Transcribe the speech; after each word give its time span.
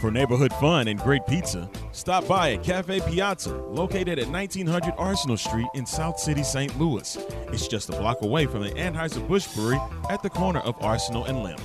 For 0.00 0.10
neighborhood 0.10 0.54
fun 0.54 0.88
and 0.88 0.98
great 0.98 1.26
pizza, 1.26 1.68
stop 1.92 2.26
by 2.26 2.52
at 2.52 2.64
Cafe 2.64 3.00
Piazza, 3.00 3.54
located 3.54 4.18
at 4.18 4.28
1900 4.28 4.94
Arsenal 4.96 5.36
Street 5.36 5.68
in 5.74 5.84
South 5.84 6.18
City, 6.18 6.42
St. 6.42 6.80
Louis. 6.80 7.18
It's 7.48 7.68
just 7.68 7.90
a 7.90 7.92
block 7.92 8.22
away 8.22 8.46
from 8.46 8.62
the 8.62 8.70
Anheuser-Busch 8.70 9.54
Brewery 9.54 9.78
at 10.08 10.22
the 10.22 10.30
corner 10.30 10.60
of 10.60 10.82
Arsenal 10.82 11.26
and 11.26 11.42
Lemp. 11.42 11.60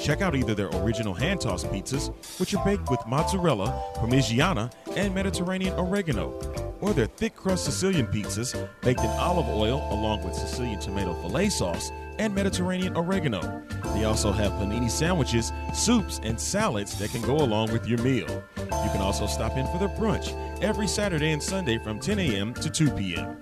Check 0.00 0.22
out 0.22 0.36
either 0.36 0.54
their 0.54 0.68
original 0.68 1.14
hand-tossed 1.14 1.66
pizzas, 1.66 2.12
which 2.38 2.54
are 2.54 2.64
baked 2.64 2.88
with 2.90 3.04
mozzarella, 3.08 3.82
parmigiana, 3.96 4.72
and 4.94 5.12
Mediterranean 5.12 5.74
oregano, 5.74 6.69
or 6.80 6.92
their 6.92 7.06
thick 7.06 7.36
crust 7.36 7.64
Sicilian 7.64 8.06
pizzas 8.06 8.54
baked 8.80 9.00
in 9.00 9.10
olive 9.10 9.48
oil 9.48 9.86
along 9.90 10.24
with 10.24 10.34
Sicilian 10.34 10.80
tomato 10.80 11.14
filet 11.22 11.48
sauce 11.48 11.90
and 12.18 12.34
Mediterranean 12.34 12.96
oregano. 12.96 13.62
They 13.94 14.04
also 14.04 14.30
have 14.30 14.52
panini 14.52 14.90
sandwiches, 14.90 15.52
soups, 15.74 16.20
and 16.22 16.38
salads 16.38 16.98
that 16.98 17.10
can 17.10 17.22
go 17.22 17.36
along 17.36 17.72
with 17.72 17.86
your 17.86 17.98
meal. 18.02 18.28
You 18.56 18.90
can 18.92 19.00
also 19.00 19.26
stop 19.26 19.56
in 19.56 19.66
for 19.66 19.78
their 19.78 19.88
brunch 19.88 20.34
every 20.62 20.86
Saturday 20.86 21.32
and 21.32 21.42
Sunday 21.42 21.78
from 21.78 21.98
10 21.98 22.18
a.m. 22.18 22.54
to 22.54 22.70
2 22.70 22.90
p.m. 22.90 23.36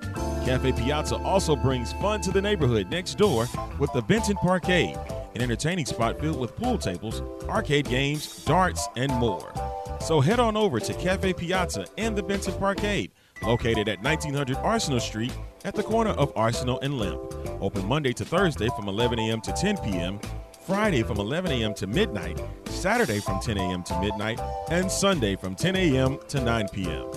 Cafe 0.45 0.73
Piazza 0.73 1.17
also 1.17 1.55
brings 1.57 1.93
fun 1.95 2.21
to 2.23 2.31
the 2.31 2.41
neighborhood 2.41 2.89
next 2.91 3.19
door 3.19 3.47
with 3.79 3.93
the 3.93 4.01
Benton 4.01 4.37
Parkade, 4.37 4.97
an 5.35 5.43
entertaining 5.43 5.85
spot 5.85 6.19
filled 6.21 6.39
with 6.39 6.57
pool 6.57 6.79
tables, 6.79 7.21
arcade 7.49 7.89
games, 7.89 8.45
darts, 8.45 8.89
and 8.97 9.13
more. 9.13 9.53
So 10.01 10.21
head 10.21 10.39
on 10.41 10.57
over 10.57 10.81
to 10.81 10.95
Cafe 10.95 11.33
Piazza 11.33 11.87
and 11.99 12.17
the 12.17 12.23
Benton 12.23 12.55
Parkade, 12.55 13.11
located 13.43 13.89
at 13.89 14.03
1900 14.03 14.57
Arsenal 14.59 15.01
Street 15.01 15.33
at 15.65 15.75
the 15.75 15.83
corner 15.83 16.11
of 16.11 16.33
Arsenal 16.37 16.79
and 16.81 16.99
Lemp. 16.99 17.35
Open 17.61 17.87
Monday 17.87 18.13
to 18.13 18.25
Thursday 18.25 18.69
from 18.77 18.89
11 18.89 19.19
a.m. 19.19 19.41
to 19.43 19.53
10 19.53 19.79
p.m., 19.79 20.21
Friday 20.67 21.03
from 21.03 21.19
11 21.19 21.51
a.m. 21.53 21.75
to 21.75 21.87
midnight, 21.87 22.41
Saturday 22.67 23.21
from 23.21 23.41
10 23.41 23.57
a.m. 23.57 23.83
to 23.83 23.99
midnight, 24.01 24.39
and 24.71 24.91
Sunday 24.91 25.35
from 25.35 25.55
10 25.55 25.77
a.m. 25.77 26.19
to 26.29 26.41
9 26.41 26.69
p.m. 26.69 27.11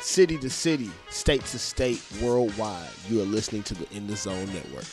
City 0.00 0.38
to 0.38 0.48
city, 0.48 0.90
state 1.10 1.44
to 1.46 1.58
state, 1.58 2.00
worldwide, 2.22 2.88
you 3.08 3.20
are 3.20 3.26
listening 3.26 3.64
to 3.64 3.74
the 3.74 3.92
In 3.96 4.06
the 4.06 4.14
Zone 4.14 4.46
Network. 4.54 4.84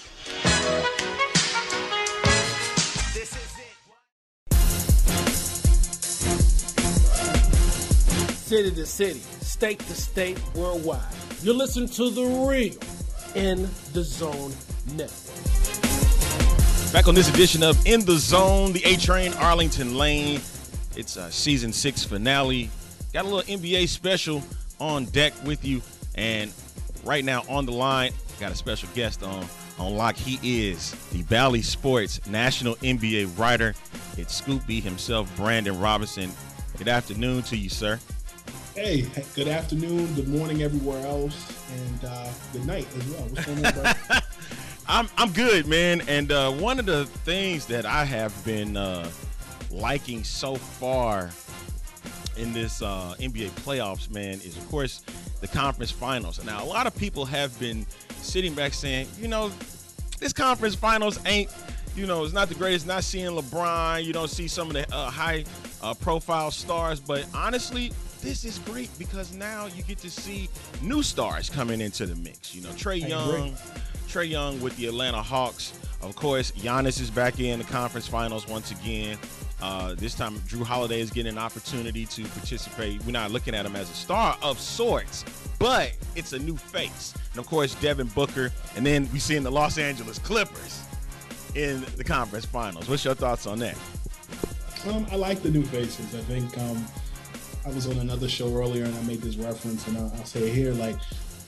City 8.52 8.72
to 8.72 8.86
city, 8.86 9.22
state 9.40 9.80
to 9.80 9.96
state, 9.96 10.38
worldwide. 10.56 11.00
You're 11.42 11.56
listening 11.56 11.88
to 11.88 12.10
the 12.10 12.22
real 12.22 12.74
In 13.34 13.62
the 13.94 14.04
Zone 14.04 14.52
Network. 14.94 16.92
Back 16.92 17.08
on 17.08 17.16
this 17.16 17.30
edition 17.30 17.64
of 17.64 17.82
In 17.88 18.04
the 18.04 18.18
Zone, 18.18 18.74
the 18.74 18.84
A 18.84 18.98
Train, 18.98 19.32
Arlington 19.36 19.96
Lane. 19.96 20.42
It's 20.98 21.16
a 21.16 21.32
season 21.32 21.72
six 21.72 22.04
finale. 22.04 22.70
Got 23.14 23.24
a 23.24 23.30
little 23.30 23.58
NBA 23.58 23.88
special 23.88 24.44
on 24.82 25.06
deck 25.06 25.32
with 25.46 25.64
you. 25.64 25.82
And 26.16 26.52
right 27.06 27.24
now 27.24 27.46
on 27.48 27.66
the 27.66 27.72
line, 27.72 28.12
got 28.38 28.52
a 28.52 28.56
special 28.56 28.90
guest 28.94 29.24
on 29.24 29.46
on 29.80 29.96
lock. 29.96 30.18
He 30.18 30.68
is 30.70 30.92
the 31.14 31.24
Bally 31.24 31.62
Sports 31.62 32.20
national 32.28 32.76
NBA 32.76 33.40
writer. 33.40 33.76
It's 34.18 34.36
Scoop 34.36 34.68
B 34.68 34.82
himself, 34.82 35.34
Brandon 35.38 35.80
Robinson. 35.80 36.34
Good 36.78 36.90
afternoon 36.90 37.44
to 37.44 37.56
you, 37.56 37.70
sir. 37.70 37.98
Hey, 38.76 39.06
good 39.36 39.50
afternoon, 39.50 40.14
good 40.14 40.30
morning 40.30 40.64
everywhere 40.64 41.06
else, 41.06 41.62
and 41.74 42.06
uh, 42.06 42.30
good 42.54 42.66
night 42.66 42.88
as 42.96 43.06
well. 43.10 43.24
What's 43.24 43.46
going 43.46 43.66
on, 43.66 43.74
bro? 43.74 43.92
I'm 44.88 45.10
I'm 45.18 45.34
good, 45.34 45.68
man. 45.68 46.00
And 46.08 46.32
uh, 46.32 46.52
one 46.52 46.80
of 46.80 46.86
the 46.86 47.06
things 47.06 47.66
that 47.66 47.86
I 47.86 48.06
have 48.06 48.34
been 48.46 48.78
uh, 48.78 49.12
liking 49.72 50.24
so 50.24 50.56
far 50.56 51.32
in 52.38 52.54
this 52.54 52.82
uh, 52.82 53.14
NBA 53.20 53.50
playoffs, 53.66 54.10
man, 54.10 54.36
is 54.36 54.56
of 54.56 54.66
course 54.70 55.04
the 55.42 55.50
conference 55.50 55.92
finals. 55.92 56.42
Now, 56.46 56.64
a 56.64 56.66
lot 56.66 56.88
of 56.88 56.96
people 56.96 57.26
have 57.26 57.60
been 57.60 57.86
sitting 58.22 58.54
back 58.54 58.74
saying, 58.74 59.10
you 59.20 59.28
know, 59.28 59.52
this 60.18 60.32
conference 60.32 60.76
finals 60.76 61.20
ain't, 61.26 61.50
you 61.94 62.08
know, 62.08 62.24
it's 62.24 62.34
not 62.34 62.48
the 62.48 62.56
greatest. 62.56 62.88
Not 62.88 63.04
seeing 63.04 63.32
LeBron, 63.32 64.06
you 64.06 64.14
don't 64.14 64.30
see 64.30 64.48
some 64.48 64.70
of 64.70 64.74
the 64.76 64.96
uh, 64.96 65.12
high 65.12 65.44
uh, 65.82 65.94
profile 65.94 66.52
stars, 66.52 67.02
but 67.02 67.26
honestly. 67.36 67.92
This 68.22 68.46
is 68.46 68.60
great 68.60 68.90
because 69.00 69.34
now 69.34 69.66
you 69.66 69.82
get 69.84 69.98
to 70.00 70.10
see 70.10 70.48
new 70.82 71.02
stars 71.02 71.50
coming 71.50 71.82
into 71.82 72.06
the 72.06 72.16
mix. 72.16 72.54
You 72.54 72.62
know, 72.62 72.70
Trae 72.70 73.08
Young, 73.08 73.54
Trae 74.08 74.30
Young 74.30 74.62
with 74.62 74.78
the 74.78 74.86
Atlanta 74.86 75.22
Hawks. 75.22 75.74
Of 76.04 76.16
course, 76.16 76.52
Giannis 76.52 77.02
is 77.02 77.10
back 77.10 77.40
in 77.40 77.60
the 77.60 77.66
conference 77.66 78.08
finals 78.08 78.48
once 78.48 78.72
again. 78.72 79.18
Uh, 79.62 79.96
this 79.96 80.14
time, 80.14 80.40
Jrue 80.42 80.64
Holiday 80.64 81.00
is 81.00 81.10
getting 81.10 81.32
an 81.32 81.38
opportunity 81.40 82.06
to 82.08 82.24
participate. 82.26 83.04
We're 83.06 83.12
not 83.12 83.32
looking 83.32 83.56
at 83.56 83.66
him 83.66 83.76
as 83.76 83.90
a 83.90 83.94
star 83.94 84.38
of 84.42 84.60
sorts, 84.60 85.26
but 85.58 85.92
it's 86.16 86.34
a 86.34 86.40
new 86.40 86.58
face. 86.58 87.14
And 87.32 87.40
of 87.40 87.48
course, 87.48 87.76
Devin 87.76 88.08
Booker. 88.08 88.52
And 88.76 88.86
then 88.86 89.10
we 89.12 89.20
see 89.20 89.36
in 89.36 89.44
the 89.44 89.52
Los 89.52 89.78
Angeles 89.78 90.20
Clippers 90.20 90.82
in 91.56 91.84
the 91.98 92.04
conference 92.04 92.46
finals. 92.46 92.88
What's 92.88 93.06
your 93.06 93.16
thoughts 93.16 93.48
on 93.48 93.60
that? 93.60 93.78
Um, 94.88 95.06
I 95.12 95.16
like 95.16 95.42
the 95.44 95.52
new 95.52 95.64
faces. 95.64 96.16
I 96.16 96.22
think 96.22 96.58
um, 96.58 96.86
I 97.66 97.70
was 97.70 97.88
on 97.88 97.98
another 97.98 98.28
show 98.28 98.54
earlier 98.56 98.86
and 98.86 98.96
I 98.96 99.02
made 99.04 99.22
this 99.22 99.36
reference, 99.36 99.88
and 99.88 99.98
I'll, 99.98 100.12
I'll 100.18 100.26
say 100.26 100.48
it 100.50 100.54
here. 100.54 100.74
Like, 100.74 100.96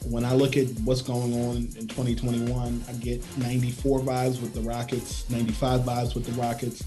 when 0.06 0.26
I 0.26 0.34
look 0.34 0.58
at 0.58 0.68
what's 0.84 1.02
going 1.02 1.34
on 1.34 1.56
in 1.78 1.88
2021, 1.88 2.84
I 2.88 2.92
get 2.94 3.24
94 3.38 4.00
vibes 4.02 4.42
with 4.42 4.54
the 4.54 4.62
Rockets, 4.62 5.30
95 5.30 5.82
vibes 5.82 6.14
with 6.14 6.26
the 6.26 6.34
Rockets. 6.34 6.84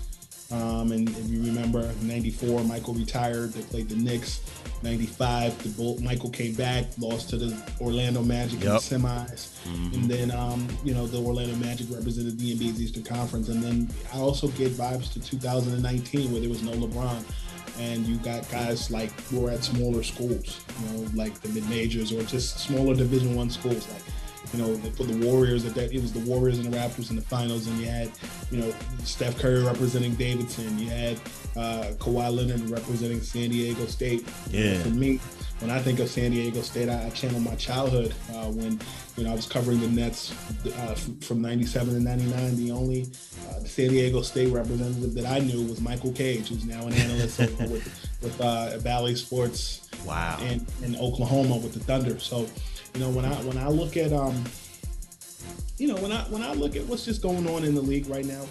Um, 0.53 0.93
and 0.93 1.09
if 1.09 1.29
you 1.29 1.43
remember, 1.43 1.91
94, 2.03 2.63
Michael 2.65 2.95
retired. 2.95 3.53
They 3.53 3.63
played 3.63 3.89
the 3.89 3.97
Knicks. 3.97 4.41
95, 4.83 5.61
the 5.63 5.69
Bull, 5.71 5.99
Michael 6.03 6.31
came 6.31 6.53
back, 6.55 6.85
lost 6.99 7.31
to 7.31 7.37
the 7.39 7.57
Orlando 7.81 8.23
Magic 8.23 8.61
Yep. 8.61 8.69
in 8.69 8.73
the 8.75 8.79
semis. 9.09 9.49
And 9.65 10.05
then, 10.05 10.31
um, 10.31 10.69
you 10.85 10.95
know, 10.95 11.07
the 11.07 11.19
Orlando 11.21 11.57
Magic 11.57 11.87
represented 11.91 12.39
the 12.39 12.55
NBA's 12.55 12.81
Eastern 12.81 13.03
Conference. 13.03 13.49
And 13.49 13.61
then 13.63 13.91
I 14.15 14.19
also 14.19 14.49
get 14.49 14.71
vibes 14.73 15.13
to 15.15 15.21
2019 15.21 16.31
where 16.31 16.41
there 16.41 16.51
was 16.51 16.63
no 16.63 16.73
LeBron. 16.73 17.23
And 17.79 18.07
you 18.07 18.17
got 18.17 18.49
guys 18.51 18.91
like 18.91 19.11
who 19.29 19.41
were 19.41 19.51
at 19.51 19.63
smaller 19.63 20.03
schools, 20.03 20.61
you 20.81 20.89
know, 20.89 21.09
like 21.15 21.35
the 21.41 21.49
mid 21.51 21.69
majors 21.69 22.13
or 22.13 22.23
just 22.23 22.61
smaller 22.61 22.95
Division 22.95 23.35
One 23.35 23.51
schools, 23.51 23.89
like 23.91 24.03
you 24.53 24.61
know, 24.61 24.77
for 24.91 25.05
the 25.05 25.27
Warriors, 25.27 25.65
that 25.65 25.93
it 25.93 26.01
was 26.01 26.13
the 26.13 26.21
Warriors 26.21 26.59
and 26.59 26.73
the 26.73 26.77
Raptors 26.77 27.11
in 27.11 27.17
the 27.17 27.23
finals, 27.23 27.67
and 27.67 27.79
you 27.79 27.87
had, 27.87 28.11
you 28.51 28.59
know, 28.59 28.75
Steph 29.05 29.39
Curry 29.39 29.63
representing 29.63 30.15
Davidson, 30.15 30.79
you 30.79 30.89
had 30.89 31.17
uh, 31.57 31.93
Kawhi 31.99 32.35
Leonard 32.35 32.61
representing 32.71 33.21
San 33.21 33.51
Diego 33.51 33.87
State. 33.87 34.27
Yeah. 34.51 34.83
For 34.83 34.91
me, 34.91 35.21
when 35.61 35.71
I 35.71 35.79
think 35.81 36.01
of 36.01 36.09
San 36.11 36.33
Diego 36.33 36.61
State, 36.61 36.89
I, 36.89 37.07
I 37.07 37.11
channel 37.11 37.41
my 37.41 37.55
childhood 37.55 38.15
uh, 38.35 38.47
when, 38.51 38.79
you 39.17 39.25
know, 39.25 39.33
I 39.33 39.35
was 39.35 39.47
covering 39.47 39.81
the 39.81 39.89
Nets 39.89 40.33
uh, 40.67 40.95
from, 40.95 41.19
from 41.21 41.41
97 41.43 41.95
to 41.95 42.01
99. 42.01 42.57
The 42.57 42.71
only 42.71 43.03
uh, 43.49 43.61
San 43.65 43.89
Diego 43.91 44.21
State 44.23 44.53
representative 44.53 45.15
that 45.15 45.27
I 45.27 45.39
knew 45.39 45.63
was 45.67 45.81
Michael 45.81 46.13
Cage, 46.13 46.49
who's 46.49 46.65
now 46.67 46.87
an 46.87 46.93
analyst 46.93 47.39
with, 47.41 48.19
with 48.23 48.41
uh, 48.41 48.79
Bally 48.83 49.15
Sports 49.15 49.89
Wow. 50.05 50.39
in, 50.43 50.65
in 50.85 50.97
Oklahoma 50.97 51.57
with 51.57 51.73
the 51.73 51.81
Thunder. 51.81 52.19
So, 52.19 52.47
you 52.95 53.01
know, 53.01 53.11
when 53.11 53.25
I 53.25 53.35
when 53.43 53.59
I 53.59 53.69
look 53.69 53.97
at 53.97 54.13
um, 54.13 54.45
you 55.79 55.89
know, 55.89 55.97
when 55.97 56.13
I 56.13 56.23
when 56.25 56.43
I 56.43 56.53
look 56.53 56.77
at 56.77 56.85
what's 56.85 57.05
just 57.05 57.23
going 57.23 57.47
on 57.49 57.65
in 57.65 57.75
the 57.75 57.81
league 57.81 58.09
right 58.09 58.25
now, 58.25 58.45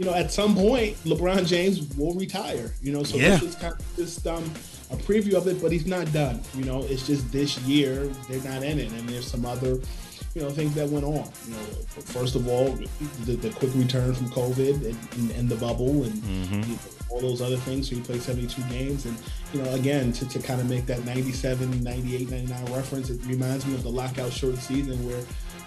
you 0.00 0.06
know, 0.06 0.14
at 0.14 0.32
some 0.32 0.54
point 0.56 0.96
LeBron 1.04 1.46
James 1.46 1.80
will 1.98 2.14
retire. 2.14 2.72
You 2.82 2.92
know, 2.92 3.02
so 3.02 3.18
Yeah. 3.18 3.36
this 3.36 3.42
is 3.42 3.54
kind 3.54 3.74
of 3.74 3.96
just 3.96 4.26
um 4.26 4.44
a 4.90 4.96
preview 4.96 5.34
of 5.34 5.46
it, 5.46 5.60
but 5.62 5.70
he's 5.70 5.86
not 5.86 6.10
done. 6.12 6.40
You 6.56 6.64
know, 6.64 6.82
it's 6.88 7.06
just 7.06 7.30
this 7.30 7.58
year 7.60 8.06
they're 8.28 8.42
not 8.42 8.62
in 8.64 8.78
it, 8.80 8.90
and 8.92 9.06
there's 9.08 9.26
some 9.30 9.44
other. 9.44 9.78
You 10.34 10.42
know 10.42 10.50
things 10.50 10.74
that 10.76 10.88
went 10.88 11.04
on. 11.04 11.26
You 11.48 11.54
know, 11.54 11.62
first 12.16 12.36
of 12.36 12.46
all, 12.46 12.70
the, 13.26 13.34
the 13.34 13.50
quick 13.50 13.72
return 13.74 14.14
from 14.14 14.28
COVID 14.30 14.74
and, 14.88 14.96
and, 15.18 15.30
and 15.32 15.48
the 15.48 15.56
bubble, 15.56 16.04
and 16.04 16.14
you 16.24 16.56
know, 16.68 16.78
all 17.10 17.20
those 17.20 17.42
other 17.42 17.56
things. 17.56 17.88
So 17.90 17.96
you 17.96 18.02
play 18.02 18.20
72 18.20 18.62
games. 18.70 19.06
And, 19.06 19.16
you 19.52 19.60
know, 19.60 19.74
again, 19.74 20.12
to, 20.12 20.28
to 20.28 20.38
kind 20.38 20.60
of 20.60 20.70
make 20.70 20.86
that 20.86 21.04
97, 21.04 21.82
98, 21.82 22.30
99 22.30 22.64
reference, 22.72 23.10
it 23.10 23.20
reminds 23.26 23.66
me 23.66 23.74
of 23.74 23.82
the 23.82 23.90
lockout 23.90 24.32
short 24.32 24.56
season 24.58 25.04
where, 25.04 25.20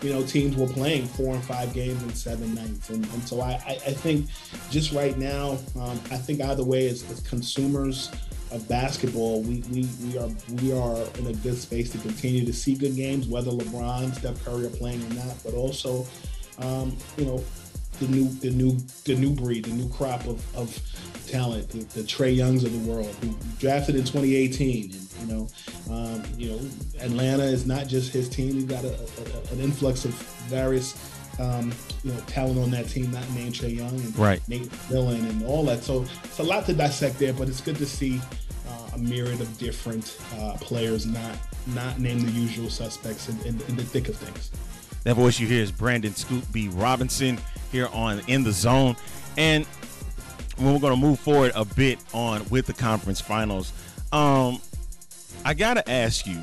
you 0.04 0.12
know, 0.12 0.22
teams 0.22 0.58
were 0.58 0.68
playing 0.68 1.08
four 1.08 1.34
and 1.34 1.44
five 1.44 1.74
games 1.74 2.02
in 2.04 2.14
seven 2.14 2.54
nights. 2.54 2.90
And, 2.90 3.06
and 3.06 3.24
so 3.28 3.42
I, 3.42 3.54
I, 3.66 3.94
think 3.94 4.28
just 4.70 4.92
right 4.92 5.18
now, 5.18 5.52
um, 5.80 6.00
I 6.12 6.18
think 6.18 6.42
either 6.42 6.64
way, 6.64 6.90
as, 6.90 7.10
as 7.10 7.22
consumers 7.22 8.12
of 8.52 8.68
basketball, 8.68 9.42
we, 9.42 9.64
we, 9.72 9.88
we 10.04 10.18
are 10.18 10.30
we 10.62 10.74
are 10.74 10.98
in 11.18 11.28
a 11.28 11.34
good 11.36 11.58
space 11.58 11.90
to 11.92 11.98
continue 12.00 12.46
to 12.46 12.54
see 12.54 12.76
good 12.76 12.96
games, 12.96 13.28
whether 13.28 13.50
LeBron, 13.50 14.14
Steph 14.14 14.44
Curry 14.44 14.66
are 14.66 14.70
playing 14.70 15.04
or 15.06 15.14
not, 15.14 15.36
but 15.44 15.54
also, 15.54 16.06
um, 16.60 16.96
you 17.18 17.26
know, 17.26 17.44
the 18.00 18.08
new 18.08 18.30
the 18.30 18.52
new 18.52 18.78
the 19.06 19.16
new 19.16 19.32
breed, 19.32 19.66
the 19.66 19.72
new 19.72 19.90
crop 19.90 20.26
of, 20.28 20.56
of 20.56 20.80
talent, 21.28 21.70
the, 21.70 21.80
the 22.00 22.02
Trae 22.02 22.36
Youngs 22.36 22.64
of 22.64 22.72
the 22.72 22.92
world, 22.92 23.16
who 23.22 23.36
drafted 23.60 23.96
in 23.96 24.04
2018, 24.04 24.92
and 24.92 25.30
you 25.30 25.36
know, 25.36 25.48
um, 25.90 26.24
you 26.38 26.52
know, 26.52 26.60
Atlanta 27.00 27.44
is 27.44 27.66
not 27.66 27.88
just 27.88 28.12
his 28.12 28.30
team. 28.30 28.54
He's 28.54 28.66
got 28.66 28.84
a, 28.84 28.94
a, 28.94 29.54
an 29.54 29.60
influx 29.60 30.06
of 30.06 30.12
various 30.48 30.96
um, 31.40 31.74
you 32.04 32.14
know, 32.14 32.20
talent 32.22 32.60
on 32.60 32.72
that 32.72 32.90
team, 32.90 33.12
not 33.12 33.28
named 33.32 33.54
Trae 33.54 33.76
Young 33.76 33.90
and 33.90 34.18
Right. 34.18 34.48
Nate 34.48 34.70
Dillon 34.90 35.26
and 35.26 35.44
all 35.46 35.64
that. 35.66 35.84
So 35.84 36.06
it's 36.24 36.40
a 36.40 36.44
lot 36.44 36.66
to 36.68 36.74
dissect 36.74 37.20
there, 37.20 37.34
but 37.34 37.48
it's 37.48 37.62
good 37.62 37.78
to 37.78 37.86
see 37.86 38.22
uh, 38.70 38.96
a 38.96 38.98
myriad 38.98 39.42
of 39.42 39.58
different 39.58 40.20
uh, 40.38 40.54
players, 40.60 41.06
not 41.06 41.38
not 41.68 42.00
name 42.00 42.20
the 42.26 42.32
usual 42.32 42.70
suspects 42.70 43.30
in, 43.30 43.40
in, 43.42 43.62
in 43.68 43.76
the 43.76 43.84
thick 43.84 44.10
of 44.10 44.16
things. 44.18 44.52
That 45.06 45.16
voice 45.16 45.40
you 45.40 45.48
hear 45.48 45.62
is 45.62 45.72
Brandon 45.72 46.16
Scoop 46.16 46.44
B. 46.52 46.70
Robinson 46.70 47.40
here 47.74 47.90
on 47.92 48.22
In 48.28 48.44
the 48.44 48.54
Zone. 48.54 48.96
And 49.38 49.66
we're 50.58 50.80
going 50.80 50.94
to 50.94 50.96
move 50.96 51.20
forward 51.20 51.52
a 51.56 51.66
bit 51.66 52.00
on 52.14 52.48
with 52.50 52.68
the 52.68 52.74
conference 52.74 53.20
finals. 53.20 53.74
Um, 54.14 54.62
I 55.44 55.54
got 55.56 55.74
to 55.74 55.90
ask 55.92 56.26
you 56.26 56.40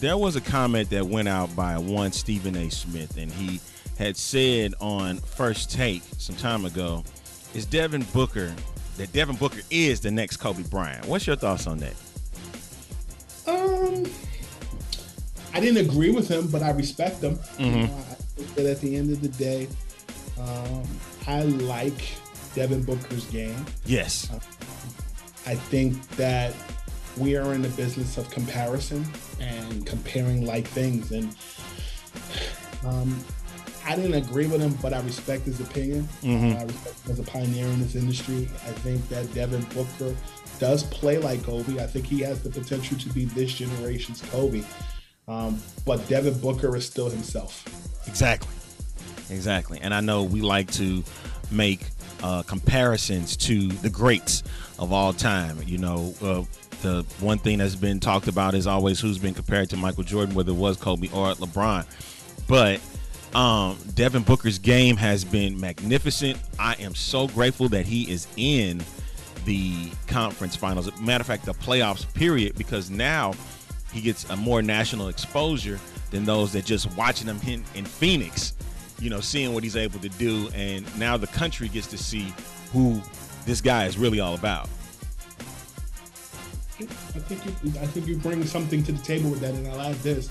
there 0.00 0.18
was 0.18 0.36
a 0.36 0.40
comment 0.40 0.90
that 0.90 1.06
went 1.06 1.28
out 1.28 1.54
by 1.56 1.78
one 1.78 2.10
Stephen 2.12 2.56
A. 2.56 2.68
Smith, 2.70 3.16
and 3.16 3.30
he 3.30 3.60
had 3.96 4.16
said 4.16 4.74
on 4.80 5.18
First 5.18 5.70
Take 5.70 6.02
some 6.18 6.34
time 6.34 6.64
ago 6.64 7.04
is 7.54 7.64
Devin 7.64 8.02
Booker, 8.12 8.52
that 8.96 9.12
Devin 9.12 9.36
Booker 9.36 9.60
is 9.70 10.00
the 10.00 10.10
next 10.10 10.38
Kobe 10.38 10.64
Bryant. 10.64 11.06
What's 11.06 11.26
your 11.26 11.36
thoughts 11.36 11.68
on 11.68 11.78
that? 11.78 11.94
Um, 13.46 14.04
I 15.54 15.60
didn't 15.60 15.88
agree 15.88 16.10
with 16.10 16.28
him, 16.28 16.48
but 16.48 16.62
I 16.62 16.70
respect 16.70 17.22
him. 17.22 17.38
You 17.58 17.66
Mhm. 17.66 17.88
know, 17.88 17.94
I 18.10 18.14
think 18.14 18.54
that 18.56 18.66
at 18.66 18.80
the 18.80 18.96
end 18.96 19.12
of 19.12 19.20
the 19.20 19.28
day, 19.28 19.68
um, 20.40 20.82
I 21.26 21.42
like 21.42 22.14
Devin 22.54 22.82
Booker's 22.84 23.24
game. 23.26 23.64
Yes. 23.86 24.30
I 25.46 25.54
think 25.54 26.06
that 26.16 26.54
we 27.16 27.36
are 27.36 27.52
in 27.54 27.62
the 27.62 27.68
business 27.70 28.16
of 28.16 28.30
comparison 28.30 29.04
and 29.40 29.84
comparing 29.86 30.46
like 30.46 30.66
things. 30.66 31.12
And 31.12 31.34
um, 32.84 33.22
I 33.84 33.96
didn't 33.96 34.14
agree 34.14 34.46
with 34.46 34.60
him, 34.60 34.78
but 34.80 34.92
I 34.94 35.00
respect 35.00 35.44
his 35.44 35.60
opinion. 35.60 36.08
Mhm. 36.22 36.54
Uh, 36.54 36.58
I 36.60 36.62
respect 36.64 37.00
him 37.06 37.12
as 37.12 37.18
a 37.18 37.22
pioneer 37.24 37.66
in 37.66 37.80
this 37.80 37.94
industry. 37.94 38.48
I 38.66 38.72
think 38.80 39.08
that 39.08 39.32
Devin 39.34 39.62
Booker 39.74 40.14
does 40.58 40.84
play 40.84 41.18
like 41.18 41.42
Kobe. 41.42 41.82
I 41.82 41.86
think 41.86 42.06
he 42.06 42.20
has 42.20 42.40
the 42.42 42.50
potential 42.50 42.96
to 42.98 43.08
be 43.10 43.24
this 43.26 43.52
generation's 43.52 44.22
Kobe. 44.30 44.62
Um, 45.28 45.60
but 45.84 46.06
Devin 46.08 46.38
Booker 46.38 46.74
is 46.76 46.86
still 46.86 47.08
himself. 47.10 47.64
Exactly. 48.06 48.48
Exactly. 49.32 49.78
And 49.80 49.92
I 49.94 50.00
know 50.00 50.22
we 50.22 50.40
like 50.40 50.70
to 50.72 51.02
make 51.50 51.80
uh, 52.22 52.42
comparisons 52.42 53.36
to 53.36 53.68
the 53.68 53.90
greats 53.90 54.42
of 54.78 54.92
all 54.92 55.12
time. 55.12 55.58
You 55.64 55.78
know, 55.78 56.14
uh, 56.22 56.42
the 56.82 57.04
one 57.20 57.38
thing 57.38 57.58
that's 57.58 57.76
been 57.76 58.00
talked 58.00 58.28
about 58.28 58.54
is 58.54 58.66
always 58.66 59.00
who's 59.00 59.18
been 59.18 59.34
compared 59.34 59.70
to 59.70 59.76
Michael 59.76 60.04
Jordan, 60.04 60.34
whether 60.34 60.52
it 60.52 60.56
was 60.56 60.76
Kobe 60.76 61.08
or 61.08 61.32
LeBron. 61.34 61.86
But 62.46 62.80
um, 63.34 63.78
Devin 63.94 64.22
Booker's 64.22 64.58
game 64.58 64.96
has 64.96 65.24
been 65.24 65.58
magnificent. 65.58 66.38
I 66.58 66.74
am 66.74 66.94
so 66.94 67.28
grateful 67.28 67.68
that 67.70 67.86
he 67.86 68.10
is 68.10 68.26
in 68.36 68.82
the 69.44 69.90
conference 70.06 70.54
finals. 70.54 70.90
Matter 71.00 71.22
of 71.22 71.26
fact, 71.26 71.44
the 71.46 71.54
playoffs, 71.54 72.12
period, 72.14 72.56
because 72.56 72.90
now 72.90 73.32
he 73.92 74.00
gets 74.00 74.28
a 74.30 74.36
more 74.36 74.62
national 74.62 75.08
exposure 75.08 75.80
than 76.10 76.24
those 76.24 76.52
that 76.52 76.64
just 76.64 76.94
watching 76.96 77.26
him 77.26 77.40
in, 77.46 77.64
in 77.74 77.84
Phoenix, 77.84 78.54
you 79.02 79.10
know, 79.10 79.20
seeing 79.20 79.52
what 79.52 79.64
he's 79.64 79.76
able 79.76 79.98
to 79.98 80.08
do. 80.10 80.48
And 80.54 80.86
now 80.98 81.16
the 81.16 81.26
country 81.26 81.68
gets 81.68 81.88
to 81.88 81.98
see 81.98 82.32
who 82.72 83.02
this 83.44 83.60
guy 83.60 83.86
is 83.86 83.98
really 83.98 84.20
all 84.20 84.34
about. 84.34 84.68
I 86.80 86.84
think 86.84 87.44
you, 87.44 87.80
I 87.80 87.86
think 87.86 88.06
you 88.06 88.16
bring 88.16 88.44
something 88.44 88.82
to 88.84 88.92
the 88.92 89.02
table 89.02 89.30
with 89.30 89.40
that, 89.40 89.54
and 89.54 89.68
I 89.68 89.74
like 89.74 90.02
this. 90.02 90.28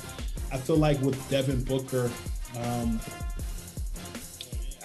I 0.52 0.58
feel 0.58 0.78
like 0.78 1.00
with 1.02 1.30
Devin 1.30 1.64
Booker, 1.64 2.10
um, 2.58 3.00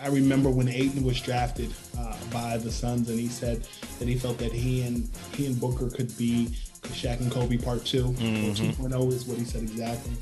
I 0.00 0.08
remember 0.08 0.50
when 0.50 0.68
Ayton 0.68 1.02
was 1.02 1.20
drafted 1.20 1.72
uh, 1.98 2.16
by 2.32 2.56
the 2.58 2.70
Suns, 2.70 3.08
and 3.08 3.18
he 3.18 3.28
said 3.28 3.66
that 3.98 4.06
he 4.06 4.16
felt 4.16 4.38
that 4.38 4.52
he 4.52 4.82
and 4.82 5.08
he 5.34 5.46
and 5.46 5.58
Booker 5.58 5.88
could 5.90 6.16
be 6.16 6.50
Shaq 6.82 7.20
and 7.20 7.32
Kobe 7.32 7.56
Part 7.56 7.84
2 7.84 8.04
or 8.04 8.10
2.0 8.12 9.12
is 9.12 9.24
what 9.26 9.38
he 9.38 9.44
said 9.44 9.62
exactly. 9.62 10.12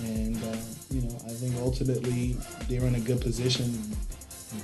And 0.00 0.36
uh, 0.36 0.56
you 0.90 1.02
know, 1.02 1.16
I 1.26 1.30
think 1.30 1.54
ultimately 1.56 2.36
they're 2.68 2.86
in 2.86 2.94
a 2.94 3.00
good 3.00 3.20
position 3.20 3.72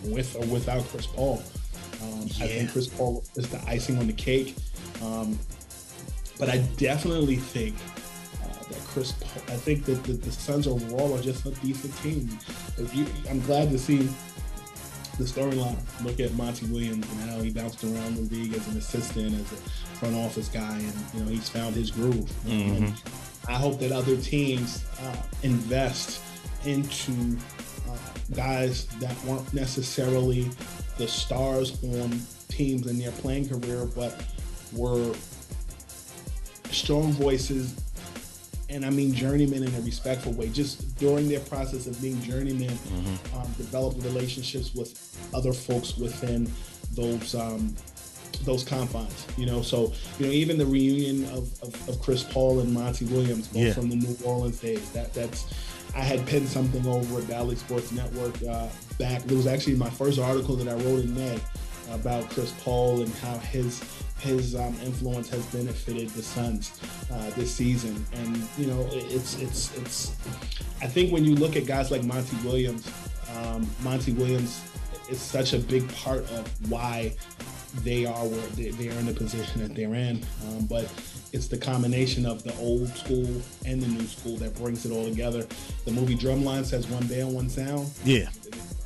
with 0.05 0.35
or 0.37 0.47
without 0.47 0.85
Chris 0.89 1.07
Paul. 1.07 1.43
Um, 2.03 2.25
I 2.41 2.47
think 2.47 2.73
Chris 2.73 2.87
Paul 2.87 3.25
is 3.37 3.49
the 3.49 3.61
icing 3.67 3.99
on 3.99 4.07
the 4.07 4.13
cake. 4.13 4.55
Um, 5.03 5.39
but 6.39 6.49
I 6.49 6.59
definitely 6.77 7.37
think 7.37 7.75
uh, 8.45 8.69
that 8.69 8.81
Chris 8.87 9.13
Paul, 9.13 9.43
I 9.49 9.57
think 9.57 9.85
that 9.87 10.05
the, 10.05 10.13
the 10.13 10.31
Suns 10.31 10.67
overall 10.67 11.17
are 11.17 11.23
just 11.23 11.45
a 11.47 11.51
decent 11.51 11.97
team. 11.99 12.39
If 12.77 12.95
you, 12.95 13.07
I'm 13.29 13.41
glad 13.41 13.71
to 13.71 13.79
see 13.79 14.09
the 15.19 15.25
storyline. 15.25 15.77
Look 16.05 16.21
at 16.21 16.33
Monty 16.35 16.67
Williams 16.67 17.07
and 17.11 17.31
how 17.31 17.41
he 17.41 17.51
bounced 17.51 17.83
around 17.83 18.17
the 18.17 18.35
league 18.35 18.55
as 18.55 18.67
an 18.69 18.79
assistant, 18.79 19.35
as 19.35 19.53
a 19.53 19.57
front 19.99 20.15
office 20.15 20.49
guy, 20.49 20.79
and 20.79 20.95
you 21.13 21.21
know 21.21 21.27
he's 21.27 21.49
found 21.49 21.75
his 21.75 21.91
groove. 21.91 22.31
And 22.49 22.95
I 23.49 23.55
hope 23.55 23.81
that 23.81 23.93
other 23.93 24.17
teams 24.17 24.85
uh, 25.03 25.17
invest 25.43 26.23
into 26.65 27.13
uh, 27.89 27.97
guys 28.35 28.87
that 29.01 29.17
weren't 29.25 29.53
necessarily 29.55 30.51
the 30.99 31.09
stars 31.09 31.83
on 31.83 32.21
teams 32.49 32.87
in 32.87 32.99
their 32.99 33.13
playing 33.13 33.49
career, 33.49 33.87
but 33.87 34.23
were 34.75 35.15
strong 36.71 37.13
voices, 37.13 37.75
and 38.69 38.85
I 38.85 38.91
mean 38.91 39.15
journeymen 39.15 39.63
in 39.63 39.75
a 39.75 39.81
respectful 39.81 40.33
way. 40.33 40.51
Just 40.51 40.99
during 40.99 41.29
their 41.29 41.41
process 41.41 41.87
of 41.87 42.01
being 42.03 42.21
journeymen, 42.23 42.77
um, 43.35 43.51
developed 43.57 44.03
relationships 44.05 44.75
with 44.75 45.31
other 45.35 45.55
folks 45.55 45.97
within 45.97 46.51
those 46.93 47.35
um, 47.35 47.75
those 48.45 48.65
confines. 48.65 49.27
You 49.37 49.47
know, 49.47 49.63
so 49.63 49.93
you 50.19 50.27
know 50.27 50.33
even 50.33 50.59
the 50.59 50.67
reunion 50.67 51.25
of, 51.27 51.51
of, 51.63 51.89
of 51.89 52.01
Chris 52.03 52.23
Paul 52.23 52.61
and 52.61 52.73
Monty 52.73 53.05
Williams, 53.07 53.49
both 53.49 53.63
Yeah. 53.63 53.73
from 53.73 53.89
the 53.91 53.97
New 53.97 54.17
Orleans 54.25 54.61
days. 54.61 54.91
That 54.93 55.13
that's 55.15 55.47
I 55.95 56.01
had 56.01 56.27
penned 56.27 56.49
something 56.49 56.87
over 56.87 57.19
at 57.21 57.29
Bally 57.29 57.57
Sports 57.57 57.93
Network 57.93 58.35
uh, 58.49 58.69
back. 58.99 59.25
It 59.25 59.33
was 59.33 59.47
actually 59.47 59.77
my 59.77 59.91
first 59.91 60.19
article 60.19 60.55
that 60.57 60.69
I 60.69 60.75
wrote 60.85 61.05
in 61.05 61.15
May 61.15 61.39
about 61.91 62.29
Chris 62.31 62.53
Paul 62.63 63.01
and 63.03 63.13
how 63.17 63.39
his 63.39 63.83
his 64.21 64.55
um, 64.57 64.77
influence 64.85 65.29
has 65.31 65.47
benefited 65.47 66.09
the 66.11 66.23
Suns 66.23 66.81
uh, 67.13 67.31
this 67.31 67.55
season. 67.55 68.05
And 68.15 68.37
you 68.59 68.67
know, 68.67 68.87
it's 68.93 69.39
it's 69.41 69.77
it's. 69.79 70.11
I 70.83 70.87
think 70.87 71.13
when 71.13 71.25
you 71.25 71.35
look 71.37 71.57
at 71.57 71.67
guys 71.67 71.91
like 71.91 72.05
Monty 72.05 72.37
Williams, 72.45 72.91
um, 73.37 73.69
Monty 73.83 74.13
Williams 74.13 74.61
is 75.09 75.21
such 75.21 75.55
a 75.55 75.59
big 75.59 75.91
part 75.95 76.21
of 76.33 76.71
why 76.71 77.15
they 77.77 78.07
are 78.07 78.25
where 78.27 78.47
they, 78.49 78.71
they 78.71 78.89
are 78.89 78.99
in 78.99 79.07
the 79.07 79.13
position 79.13 79.63
that 79.63 79.75
they're 79.75 79.95
in. 79.95 80.25
Um, 80.49 80.67
but 80.67 80.91
it's 81.33 81.49
the 81.49 81.59
combination 81.59 82.27
of 82.27 82.43
the 82.43 82.55
old 82.59 82.89
school 82.97 83.27
and 83.67 83.83
the 83.83 83.89
new 83.89 84.07
school 84.07 84.37
that 84.39 84.57
brings 84.57 84.87
it 84.87 84.93
all 84.93 85.05
together. 85.05 85.47
The 85.85 85.93
movie 85.93 86.17
Drumline 86.17 86.65
says 86.65 86.87
one 86.89 87.07
band, 87.07 87.35
one 87.35 87.49
sound. 87.49 87.91
Yeah. 88.05 88.29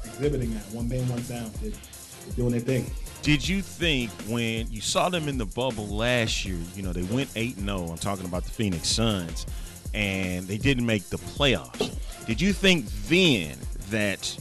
Exhibiting 0.04 0.52
that 0.54 0.64
one 0.72 0.88
band, 0.88 1.08
one 1.08 1.22
sound. 1.22 1.52
They're, 1.54 1.70
they're 1.70 2.36
doing 2.36 2.52
their 2.52 2.60
thing. 2.60 2.90
Did 3.22 3.46
you 3.46 3.62
think 3.62 4.10
when 4.26 4.70
you 4.72 4.80
saw 4.80 5.08
them 5.08 5.28
in 5.28 5.38
the 5.38 5.46
bubble 5.46 5.86
last 5.86 6.44
year, 6.44 6.58
you 6.74 6.82
know, 6.82 6.92
they 6.92 7.04
went 7.04 7.30
8 7.36 7.56
0, 7.56 7.86
I'm 7.88 7.96
talking 7.96 8.24
about 8.24 8.44
the 8.44 8.50
Phoenix 8.50 8.88
Suns, 8.88 9.46
and 9.94 10.46
they 10.48 10.58
didn't 10.58 10.86
make 10.86 11.04
the 11.04 11.18
playoffs. 11.18 11.96
Did 12.26 12.40
you 12.40 12.52
think 12.52 12.86
then 13.06 13.56
that 13.90 14.36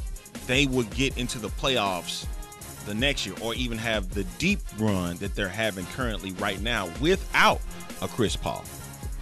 they 0.47 0.65
would 0.65 0.89
get 0.95 1.15
into 1.17 1.37
the 1.37 1.49
playoffs 1.49 2.25
the 2.85 2.93
next 2.93 3.25
year 3.25 3.35
or 3.41 3.53
even 3.55 3.77
have 3.77 4.09
the 4.13 4.23
deep 4.37 4.59
run 4.77 5.17
that 5.17 5.35
they're 5.35 5.47
having 5.47 5.85
currently 5.87 6.31
right 6.33 6.61
now 6.61 6.89
without 6.99 7.61
a 8.01 8.07
Chris 8.07 8.35
Paul? 8.35 8.63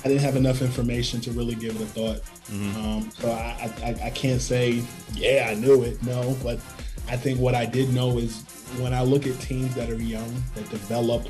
I 0.03 0.07
didn't 0.07 0.21
have 0.21 0.37
enough 0.37 0.61
information 0.61 1.19
to 1.21 1.31
really 1.31 1.55
give 1.55 1.75
it 1.75 1.81
a 1.81 1.85
thought. 1.85 2.21
Um, 2.51 3.11
so 3.11 3.29
I, 3.29 3.71
I, 3.83 4.05
I 4.05 4.09
can't 4.11 4.41
say, 4.41 4.81
yeah, 5.13 5.47
I 5.51 5.55
knew 5.55 5.83
it. 5.83 6.01
No, 6.03 6.37
but 6.41 6.59
I 7.07 7.17
think 7.17 7.39
what 7.39 7.53
I 7.53 7.65
did 7.65 7.93
know 7.93 8.17
is 8.17 8.43
when 8.79 8.93
I 8.93 9.01
look 9.01 9.27
at 9.27 9.39
teams 9.39 9.75
that 9.75 9.89
are 9.89 10.01
young, 10.01 10.41
that 10.55 10.69
develop 10.69 11.27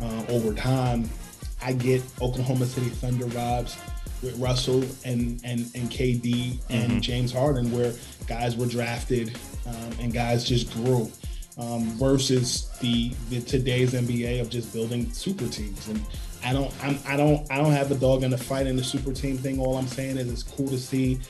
uh, 0.00 0.24
over 0.28 0.52
time, 0.52 1.08
I 1.62 1.72
get 1.72 2.02
Oklahoma 2.20 2.66
City 2.66 2.88
Thunder 2.88 3.26
vibes 3.26 3.78
with 4.22 4.38
Russell 4.38 4.82
and 5.04 5.40
and, 5.44 5.70
and 5.74 5.90
KD 5.90 6.58
and 6.70 7.02
James 7.02 7.32
Harden, 7.32 7.70
where 7.72 7.92
guys 8.26 8.56
were 8.56 8.66
drafted 8.66 9.38
um, 9.66 9.92
and 10.00 10.12
guys 10.12 10.44
just 10.44 10.72
grew. 10.72 11.10
Um, 11.58 11.84
versus 11.98 12.70
the, 12.80 13.12
the 13.28 13.42
today's 13.42 13.92
NBA 13.92 14.40
of 14.40 14.48
just 14.48 14.72
building 14.72 15.12
super 15.12 15.46
teams, 15.48 15.86
and 15.88 16.02
I 16.44 16.52
don't 16.52 16.72
I'm, 16.82 16.98
I 17.06 17.16
don't 17.16 17.50
I 17.52 17.58
don't 17.58 17.72
have 17.72 17.90
a 17.90 17.94
dog 17.94 18.22
in 18.22 18.30
the 18.30 18.38
fight 18.38 18.66
in 18.66 18.76
the 18.76 18.82
super 18.84 19.12
team 19.12 19.36
thing. 19.36 19.60
All 19.60 19.76
I'm 19.76 19.86
saying 19.86 20.16
is 20.16 20.32
it's 20.32 20.42
cool 20.42 20.68
to 20.68 20.78
see 20.78 21.20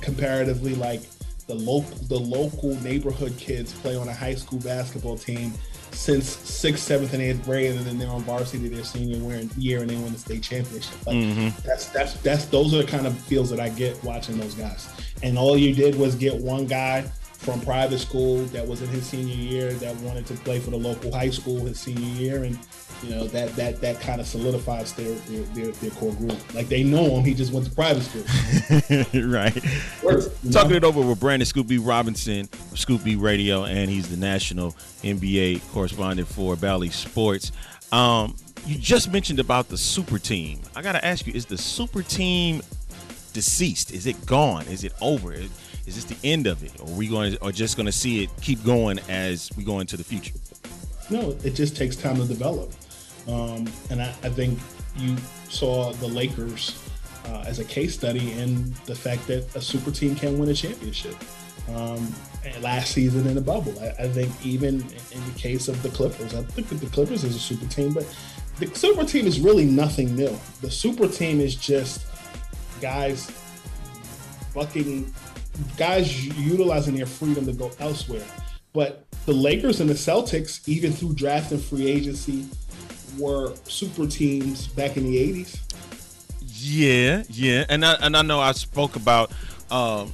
comparatively 0.00 0.74
like 0.74 1.02
the 1.46 1.54
local 1.54 1.96
the 2.06 2.18
local 2.18 2.74
neighborhood 2.82 3.36
kids 3.36 3.72
play 3.72 3.96
on 3.96 4.08
a 4.08 4.14
high 4.14 4.34
school 4.34 4.60
basketball 4.60 5.18
team 5.18 5.52
since 5.90 6.26
sixth, 6.26 6.84
seventh, 6.84 7.12
and 7.12 7.22
eighth 7.22 7.44
grade, 7.44 7.72
and 7.72 7.84
then 7.84 7.98
they're 7.98 8.08
on 8.08 8.22
varsity 8.22 8.68
their 8.68 8.84
senior 8.84 9.16
year 9.58 9.80
and 9.82 9.90
they 9.90 9.96
win 9.96 10.12
the 10.12 10.18
state 10.18 10.42
championship. 10.42 11.06
Like, 11.06 11.16
mm-hmm. 11.16 11.66
That's 11.66 11.88
that's 11.88 12.14
that's 12.14 12.46
those 12.46 12.72
are 12.74 12.78
the 12.78 12.84
kind 12.84 13.06
of 13.06 13.16
feels 13.18 13.50
that 13.50 13.60
I 13.60 13.68
get 13.68 14.02
watching 14.02 14.38
those 14.38 14.54
guys. 14.54 14.88
And 15.22 15.38
all 15.38 15.56
you 15.56 15.74
did 15.74 15.94
was 15.94 16.14
get 16.14 16.34
one 16.34 16.66
guy 16.66 17.04
from 17.42 17.60
private 17.60 17.98
school 17.98 18.44
that 18.46 18.66
was 18.66 18.82
in 18.82 18.88
his 18.88 19.04
senior 19.04 19.34
year 19.34 19.72
that 19.74 19.96
wanted 19.96 20.24
to 20.26 20.34
play 20.34 20.60
for 20.60 20.70
the 20.70 20.76
local 20.76 21.12
high 21.12 21.30
school 21.30 21.58
his 21.64 21.80
senior 21.80 22.08
year, 22.20 22.44
and 22.44 22.56
you 23.02 23.10
know 23.10 23.26
that 23.26 23.54
that 23.56 23.80
that 23.80 24.00
kind 24.00 24.20
of 24.20 24.26
solidifies 24.28 24.92
their 24.92 25.12
their, 25.14 25.42
their, 25.46 25.72
their 25.72 25.90
core 25.90 26.14
group. 26.14 26.54
Like 26.54 26.68
they 26.68 26.84
know 26.84 27.16
him, 27.16 27.24
he 27.24 27.34
just 27.34 27.52
went 27.52 27.66
to 27.66 27.72
private 27.72 28.02
school. 28.02 28.22
right. 29.28 29.52
Talking 30.52 30.70
know? 30.70 30.76
it 30.76 30.84
over 30.84 31.00
with 31.00 31.18
Brandon 31.18 31.44
Scoop 31.44 31.66
B 31.66 31.78
Robinson, 31.78 32.48
Scoop 32.74 33.02
B 33.02 33.16
Radio, 33.16 33.64
and 33.64 33.90
he's 33.90 34.08
the 34.08 34.16
national 34.16 34.72
NBA 35.02 35.68
correspondent 35.72 36.28
for 36.28 36.54
Bally 36.54 36.90
Sports. 36.90 37.50
Um, 37.90 38.36
you 38.66 38.78
just 38.78 39.10
mentioned 39.12 39.40
about 39.40 39.68
the 39.68 39.76
super 39.76 40.20
team. 40.20 40.60
I 40.76 40.82
got 40.82 40.92
to 40.92 41.04
ask 41.04 41.26
you: 41.26 41.32
Is 41.34 41.46
the 41.46 41.58
super 41.58 42.02
team 42.02 42.62
deceased? 43.32 43.92
Is 43.92 44.06
it 44.06 44.24
gone? 44.26 44.66
Is 44.68 44.84
it 44.84 44.92
over? 45.00 45.32
Is, 45.32 45.50
is 45.86 45.96
this 45.96 46.04
the 46.04 46.28
end 46.28 46.46
of 46.46 46.62
it, 46.62 46.72
or 46.80 46.88
are 46.88 46.96
we 46.96 47.08
going, 47.08 47.36
or 47.40 47.52
just 47.52 47.76
going 47.76 47.86
to 47.86 47.92
see 47.92 48.22
it 48.22 48.30
keep 48.40 48.62
going 48.64 48.98
as 49.08 49.50
we 49.56 49.64
go 49.64 49.80
into 49.80 49.96
the 49.96 50.04
future? 50.04 50.34
No, 51.10 51.36
it 51.44 51.54
just 51.54 51.76
takes 51.76 51.96
time 51.96 52.16
to 52.16 52.24
develop, 52.24 52.72
um, 53.28 53.68
and 53.90 54.00
I, 54.00 54.08
I, 54.22 54.28
think 54.28 54.58
you 54.96 55.16
saw 55.48 55.92
the 55.94 56.06
Lakers 56.06 56.78
uh, 57.26 57.44
as 57.46 57.58
a 57.58 57.64
case 57.64 57.94
study 57.94 58.32
in 58.32 58.72
the 58.86 58.94
fact 58.94 59.26
that 59.26 59.54
a 59.56 59.60
super 59.60 59.90
team 59.90 60.14
can 60.14 60.38
win 60.38 60.48
a 60.48 60.54
championship. 60.54 61.16
Um, 61.74 62.14
last 62.60 62.92
season 62.92 63.26
in 63.26 63.34
the 63.34 63.40
bubble, 63.40 63.74
I, 63.80 64.04
I, 64.04 64.08
think 64.08 64.30
even 64.44 64.80
in 64.80 65.24
the 65.32 65.38
case 65.38 65.68
of 65.68 65.80
the 65.82 65.90
Clippers, 65.90 66.34
I 66.34 66.42
think 66.42 66.68
the 66.68 66.86
Clippers 66.86 67.24
is 67.24 67.36
a 67.36 67.38
super 67.38 67.66
team, 67.66 67.92
but 67.92 68.06
the 68.58 68.66
super 68.74 69.04
team 69.04 69.26
is 69.26 69.40
really 69.40 69.64
nothing 69.64 70.14
new. 70.14 70.38
The 70.60 70.70
super 70.70 71.08
team 71.08 71.40
is 71.40 71.54
just 71.54 72.06
guys 72.80 73.30
fucking 74.52 75.12
guys 75.76 76.26
utilizing 76.38 76.96
their 76.96 77.06
freedom 77.06 77.46
to 77.46 77.52
go 77.52 77.70
elsewhere. 77.78 78.24
But 78.72 79.04
the 79.26 79.32
Lakers 79.32 79.80
and 79.80 79.88
the 79.88 79.94
Celtics, 79.94 80.66
even 80.68 80.92
through 80.92 81.14
draft 81.14 81.52
and 81.52 81.62
free 81.62 81.86
agency, 81.88 82.46
were 83.18 83.54
super 83.64 84.06
teams 84.06 84.68
back 84.68 84.96
in 84.96 85.04
the 85.04 85.16
'80s. 85.16 85.58
Yeah, 86.46 87.22
yeah, 87.28 87.64
and 87.68 87.84
I, 87.84 87.94
and 87.94 88.16
I 88.16 88.22
know 88.22 88.40
I 88.40 88.52
spoke 88.52 88.96
about 88.96 89.32
um, 89.70 90.12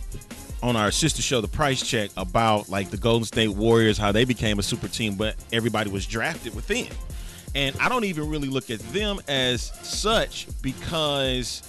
on 0.63 0.77
our 0.77 0.91
sister 0.91 1.23
show, 1.23 1.41
The 1.41 1.49
Price 1.49 1.87
Check, 1.87 2.11
about 2.17 2.69
like 2.69 2.91
the 2.91 2.97
Golden 2.97 3.25
State 3.25 3.49
Warriors, 3.49 3.99
how 3.99 4.13
they 4.13 4.25
became 4.25 4.59
a 4.59 4.63
super 4.63 4.89
team, 4.89 5.15
but 5.15 5.37
everybody 5.53 5.91
was 5.91 6.07
drafted 6.07 6.55
within. 6.55 6.89
And 7.55 7.77
I 7.81 7.89
don't 7.89 8.05
even 8.05 8.29
really 8.29 8.49
look 8.49 8.71
at 8.71 8.81
them 8.93 9.21
as 9.29 9.63
such 9.83 10.47
because 10.63 11.63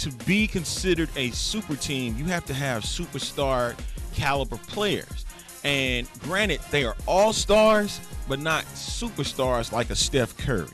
to 0.00 0.10
be 0.24 0.46
considered 0.46 1.10
a 1.14 1.30
super 1.30 1.76
team, 1.76 2.16
you 2.16 2.24
have 2.24 2.46
to 2.46 2.54
have 2.54 2.82
superstar 2.84 3.78
caliber 4.14 4.56
players. 4.56 5.26
And 5.62 6.08
granted, 6.20 6.60
they 6.70 6.84
are 6.84 6.96
all 7.06 7.34
stars, 7.34 8.00
but 8.26 8.38
not 8.40 8.64
superstars 8.64 9.72
like 9.72 9.90
a 9.90 9.96
Steph 9.96 10.34
Curry. 10.38 10.68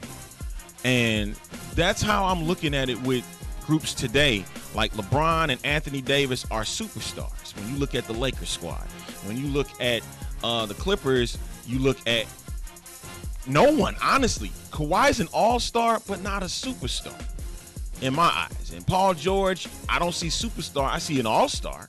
And 0.84 1.34
that's 1.74 2.00
how 2.00 2.24
I'm 2.24 2.44
looking 2.44 2.72
at 2.72 2.88
it 2.88 3.00
with 3.02 3.24
groups 3.66 3.94
today. 3.94 4.44
Like 4.76 4.92
LeBron 4.92 5.50
and 5.50 5.60
Anthony 5.64 6.00
Davis 6.00 6.46
are 6.52 6.62
superstars. 6.62 7.56
When 7.56 7.68
you 7.68 7.80
look 7.80 7.96
at 7.96 8.06
the 8.06 8.12
Lakers 8.12 8.50
squad, 8.50 8.86
when 9.24 9.36
you 9.36 9.48
look 9.48 9.68
at 9.80 10.02
uh, 10.44 10.66
the 10.66 10.74
Clippers, 10.74 11.36
you 11.66 11.80
look 11.80 11.98
at 12.06 12.26
no 13.48 13.72
one, 13.72 13.96
honestly. 14.00 14.50
Kawhi's 14.70 15.18
an 15.18 15.28
all 15.32 15.58
star, 15.58 16.00
but 16.06 16.22
not 16.22 16.44
a 16.44 16.46
superstar 16.46 17.20
in 18.00 18.14
my 18.14 18.24
eyes. 18.24 18.72
And 18.74 18.86
Paul 18.86 19.14
George, 19.14 19.68
I 19.88 19.98
don't 19.98 20.14
see 20.14 20.28
superstar. 20.28 20.88
I 20.88 20.98
see 20.98 21.18
an 21.20 21.26
all 21.26 21.48
star. 21.48 21.88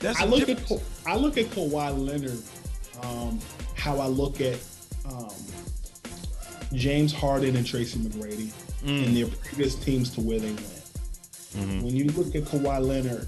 That's 0.00 0.20
I 0.20 0.24
look 0.24 0.46
difference. 0.46 0.82
at 1.04 1.12
I 1.12 1.16
look 1.16 1.36
at 1.36 1.46
Kawhi 1.46 2.06
Leonard. 2.06 2.42
Um, 3.02 3.38
how 3.74 3.98
I 3.98 4.06
look 4.06 4.40
at 4.40 4.58
um, 5.06 5.32
James 6.74 7.12
Harden 7.12 7.56
and 7.56 7.66
Tracy 7.66 7.98
McGrady 7.98 8.52
mm. 8.82 9.06
and 9.06 9.16
their 9.16 9.26
previous 9.26 9.74
teams 9.74 10.10
to 10.14 10.20
where 10.20 10.38
they 10.38 10.52
went. 10.52 10.66
Mm-hmm. 11.56 11.82
When 11.82 11.96
you 11.96 12.04
look 12.04 12.34
at 12.34 12.42
Kawhi 12.42 12.86
Leonard, 12.86 13.26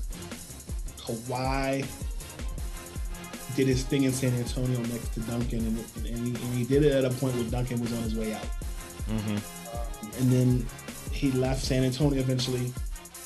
Kawhi 0.98 1.86
did 3.56 3.66
his 3.66 3.82
thing 3.82 4.04
in 4.04 4.12
San 4.12 4.32
Antonio 4.34 4.78
next 4.80 5.08
to 5.14 5.20
Duncan, 5.20 5.58
and, 5.58 5.78
and, 5.96 6.06
and, 6.06 6.36
he, 6.36 6.44
and 6.44 6.54
he, 6.54 6.64
did 6.64 6.84
it 6.84 6.92
at 6.92 7.04
a 7.04 7.10
point 7.16 7.34
where 7.34 7.44
Duncan 7.44 7.80
was 7.80 7.92
on 7.92 8.02
his 8.02 8.14
way 8.14 8.32
out. 8.32 8.46
Mm-hmm. 9.08 9.36
Um, 9.36 10.12
and 10.18 10.32
then 10.32 10.66
he 11.22 11.30
left 11.30 11.64
San 11.64 11.84
Antonio 11.84 12.18
eventually 12.18 12.72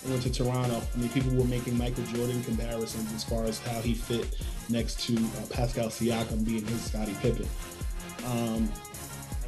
and 0.03 0.11
went 0.11 0.23
to 0.23 0.31
Toronto. 0.31 0.83
I 0.95 0.99
mean, 0.99 1.09
people 1.09 1.35
were 1.35 1.45
making 1.45 1.79
Michael 1.79 2.05
Jordan 2.05 2.45
comparisons 2.45 3.11
as 3.15 3.25
far 3.25 3.45
as 3.45 3.59
how 3.59 3.81
he 3.81 3.95
fit 3.95 4.39
next 4.69 5.01
to 5.07 5.17
uh, 5.17 5.47
Pascal 5.49 5.89
Siakam 5.89 6.45
being 6.45 6.63
his 6.67 6.83
Scottie 6.83 7.17
Pippen. 7.23 7.49
Um, 8.27 8.71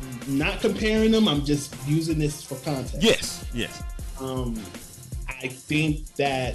I'm 0.00 0.38
not 0.38 0.62
comparing 0.62 1.10
them. 1.10 1.28
I'm 1.28 1.44
just 1.44 1.76
using 1.86 2.18
this 2.18 2.42
for 2.42 2.54
context. 2.64 3.02
Yes, 3.02 3.44
yes. 3.52 3.82
Um, 4.18 4.54
I 5.28 5.48
think 5.48 6.06
that 6.14 6.54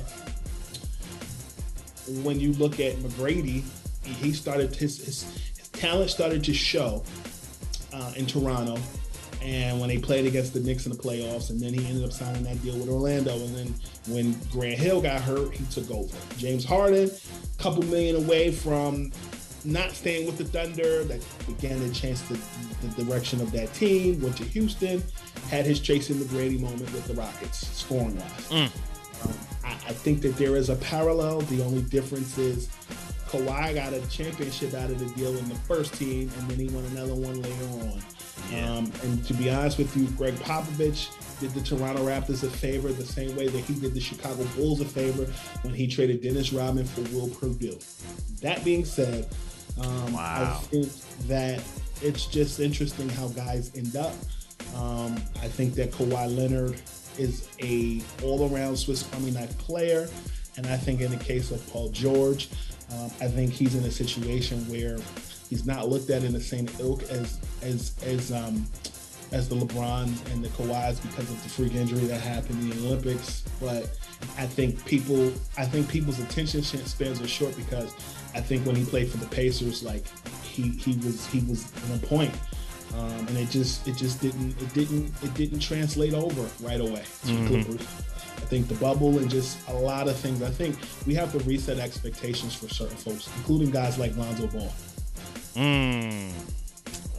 when 2.23 2.39
you 2.39 2.53
look 2.53 2.79
at 2.79 2.95
McGrady, 2.95 3.61
he 4.03 4.33
started 4.33 4.75
his, 4.75 4.97
his, 4.97 5.23
his 5.55 5.67
talent 5.67 6.09
started 6.09 6.43
to 6.45 6.55
show 6.55 7.03
uh, 7.93 8.13
in 8.15 8.25
Toronto 8.25 8.81
and 9.43 9.79
when 9.79 9.89
they 9.89 9.97
played 9.97 10.25
against 10.25 10.53
the 10.53 10.59
Knicks 10.59 10.85
in 10.85 10.91
the 10.91 10.97
playoffs, 10.97 11.49
and 11.49 11.59
then 11.59 11.73
he 11.73 11.85
ended 11.85 12.03
up 12.03 12.11
signing 12.11 12.43
that 12.43 12.61
deal 12.63 12.77
with 12.77 12.89
Orlando. 12.89 13.33
And 13.33 13.55
then 13.55 13.75
when 14.07 14.33
Grant 14.51 14.79
Hill 14.79 15.01
got 15.01 15.21
hurt, 15.21 15.53
he 15.53 15.65
took 15.65 15.91
over. 15.91 16.15
James 16.37 16.63
Harden, 16.63 17.09
a 17.09 17.61
couple 17.61 17.83
million 17.83 18.15
away 18.15 18.51
from 18.51 19.11
not 19.65 19.91
staying 19.91 20.25
with 20.25 20.37
the 20.37 20.45
Thunder, 20.45 21.03
that 21.03 21.21
began 21.45 21.79
to 21.79 21.93
change 21.93 22.21
the, 22.23 22.39
the 22.81 23.03
direction 23.03 23.41
of 23.41 23.51
that 23.51 23.73
team. 23.73 24.21
Went 24.21 24.37
to 24.37 24.43
Houston, 24.45 25.03
had 25.49 25.65
his 25.65 25.79
Tracy 25.79 26.13
McGrady 26.13 26.59
moment 26.59 26.91
with 26.93 27.05
the 27.07 27.13
Rockets, 27.13 27.67
scoring 27.67 28.17
wise. 28.17 28.49
Mm. 28.49 28.71
Um, 29.23 29.33
I, 29.63 29.71
I 29.71 29.93
think 29.93 30.21
that 30.21 30.37
there 30.37 30.55
is 30.55 30.69
a 30.69 30.75
parallel. 30.75 31.41
The 31.41 31.63
only 31.63 31.81
difference 31.83 32.37
is 32.37 32.69
Kawhi 33.27 33.73
got 33.73 33.93
a 33.93 34.01
championship 34.09 34.73
out 34.73 34.89
of 34.89 34.99
the 34.99 35.05
deal 35.19 35.35
in 35.35 35.49
the 35.49 35.55
first 35.55 35.93
team, 35.95 36.29
and 36.37 36.49
then 36.49 36.59
he 36.59 36.67
won 36.67 36.85
another 36.85 37.15
one 37.15 37.41
later 37.41 37.65
on. 37.89 38.01
Yeah. 38.51 38.71
Um, 38.71 38.91
and 39.03 39.25
to 39.25 39.33
be 39.33 39.49
honest 39.49 39.77
with 39.77 39.95
you, 39.95 40.07
Gregg 40.17 40.35
Popovich 40.35 41.09
did 41.39 41.51
the 41.51 41.61
Toronto 41.61 42.05
Raptors 42.05 42.43
a 42.43 42.49
favor 42.49 42.91
the 42.91 43.05
same 43.05 43.35
way 43.35 43.47
that 43.47 43.59
he 43.59 43.73
did 43.73 43.93
the 43.93 43.99
Chicago 43.99 44.45
Bulls 44.55 44.81
a 44.81 44.85
favor 44.85 45.25
when 45.63 45.73
he 45.73 45.87
traded 45.87 46.21
Dennis 46.21 46.53
Rodman 46.53 46.85
for 46.85 47.01
Will 47.15 47.29
Perdue. 47.29 47.79
That 48.41 48.63
being 48.63 48.85
said, 48.85 49.27
um, 49.81 50.13
wow. 50.13 50.59
I 50.61 50.65
think 50.65 50.91
that 51.27 51.63
it's 52.01 52.25
just 52.25 52.59
interesting 52.59 53.09
how 53.09 53.27
guys 53.29 53.71
end 53.75 53.95
up. 53.95 54.13
Um, 54.75 55.15
I 55.41 55.47
think 55.47 55.75
that 55.75 55.91
Kawhi 55.91 56.35
Leonard 56.35 56.81
is 57.17 57.47
a 57.61 58.01
all-around 58.23 58.77
Swiss 58.77 59.11
Army 59.13 59.31
knife 59.31 59.57
player, 59.57 60.09
and 60.57 60.65
I 60.67 60.77
think 60.77 61.01
in 61.01 61.11
the 61.11 61.23
case 61.23 61.51
of 61.51 61.65
Paul 61.71 61.89
George, 61.89 62.49
um, 62.91 63.11
I 63.21 63.27
think 63.27 63.51
he's 63.51 63.75
in 63.75 63.83
a 63.83 63.91
situation 63.91 64.59
where 64.69 64.97
he's 65.49 65.65
not 65.65 65.89
looked 65.89 66.09
at 66.09 66.23
in 66.23 66.33
the 66.33 66.41
same 66.41 66.67
ilk 66.79 67.03
as 67.03 67.39
as 67.61 67.93
as 68.03 68.31
um, 68.31 68.65
as 69.33 69.49
the 69.49 69.55
LeBrons 69.55 70.31
and 70.31 70.43
the 70.43 70.49
Kawhis 70.49 71.01
because 71.01 71.29
of 71.29 71.43
the 71.43 71.49
freak 71.49 71.73
injury 71.73 72.05
that 72.05 72.21
happened 72.21 72.61
in 72.61 72.69
the 72.69 72.87
Olympics. 72.87 73.43
But 73.59 73.89
I 74.37 74.45
think 74.45 74.85
people, 74.85 75.33
I 75.57 75.65
think 75.65 75.89
people's 75.89 76.19
attention 76.19 76.61
spans 76.63 77.19
are 77.19 77.27
short 77.27 77.55
because 77.57 77.93
I 78.35 78.41
think 78.41 78.65
when 78.65 78.75
he 78.75 78.85
played 78.85 79.09
for 79.09 79.17
the 79.17 79.25
Pacers, 79.27 79.83
like 79.83 80.05
he 80.43 80.69
he 80.69 80.95
was 80.97 81.25
he 81.27 81.39
was 81.41 81.71
on 81.91 81.99
point. 81.99 82.33
Um, 82.95 83.27
and 83.27 83.37
it 83.39 83.49
just 83.49 83.87
it 83.87 83.97
just 83.97 84.21
didn't 84.21 84.51
it 84.61 84.71
didn't 84.73 85.11
it 85.23 85.33
didn't 85.33 85.59
translate 85.59 86.13
over 86.13 86.47
right 86.61 86.79
away 86.79 87.03
to 87.25 87.27
mm-hmm. 87.27 87.47
Clippers. 87.47 87.81
I 87.81 88.45
think 88.45 88.67
the 88.67 88.75
bubble 88.75 89.17
and 89.17 89.29
just 89.29 89.57
a 89.69 89.73
lot 89.73 90.07
of 90.07 90.15
things. 90.15 90.43
I 90.43 90.49
think 90.49 90.77
we 91.07 91.15
have 91.15 91.31
to 91.31 91.39
reset 91.39 91.79
expectations 91.79 92.53
for 92.53 92.67
certain 92.67 92.97
folks, 92.97 93.29
including 93.37 93.71
guys 93.71 93.97
like 93.97 94.15
Lonzo 94.15 94.45
Ball. 94.47 94.71
Mm. 95.55 96.31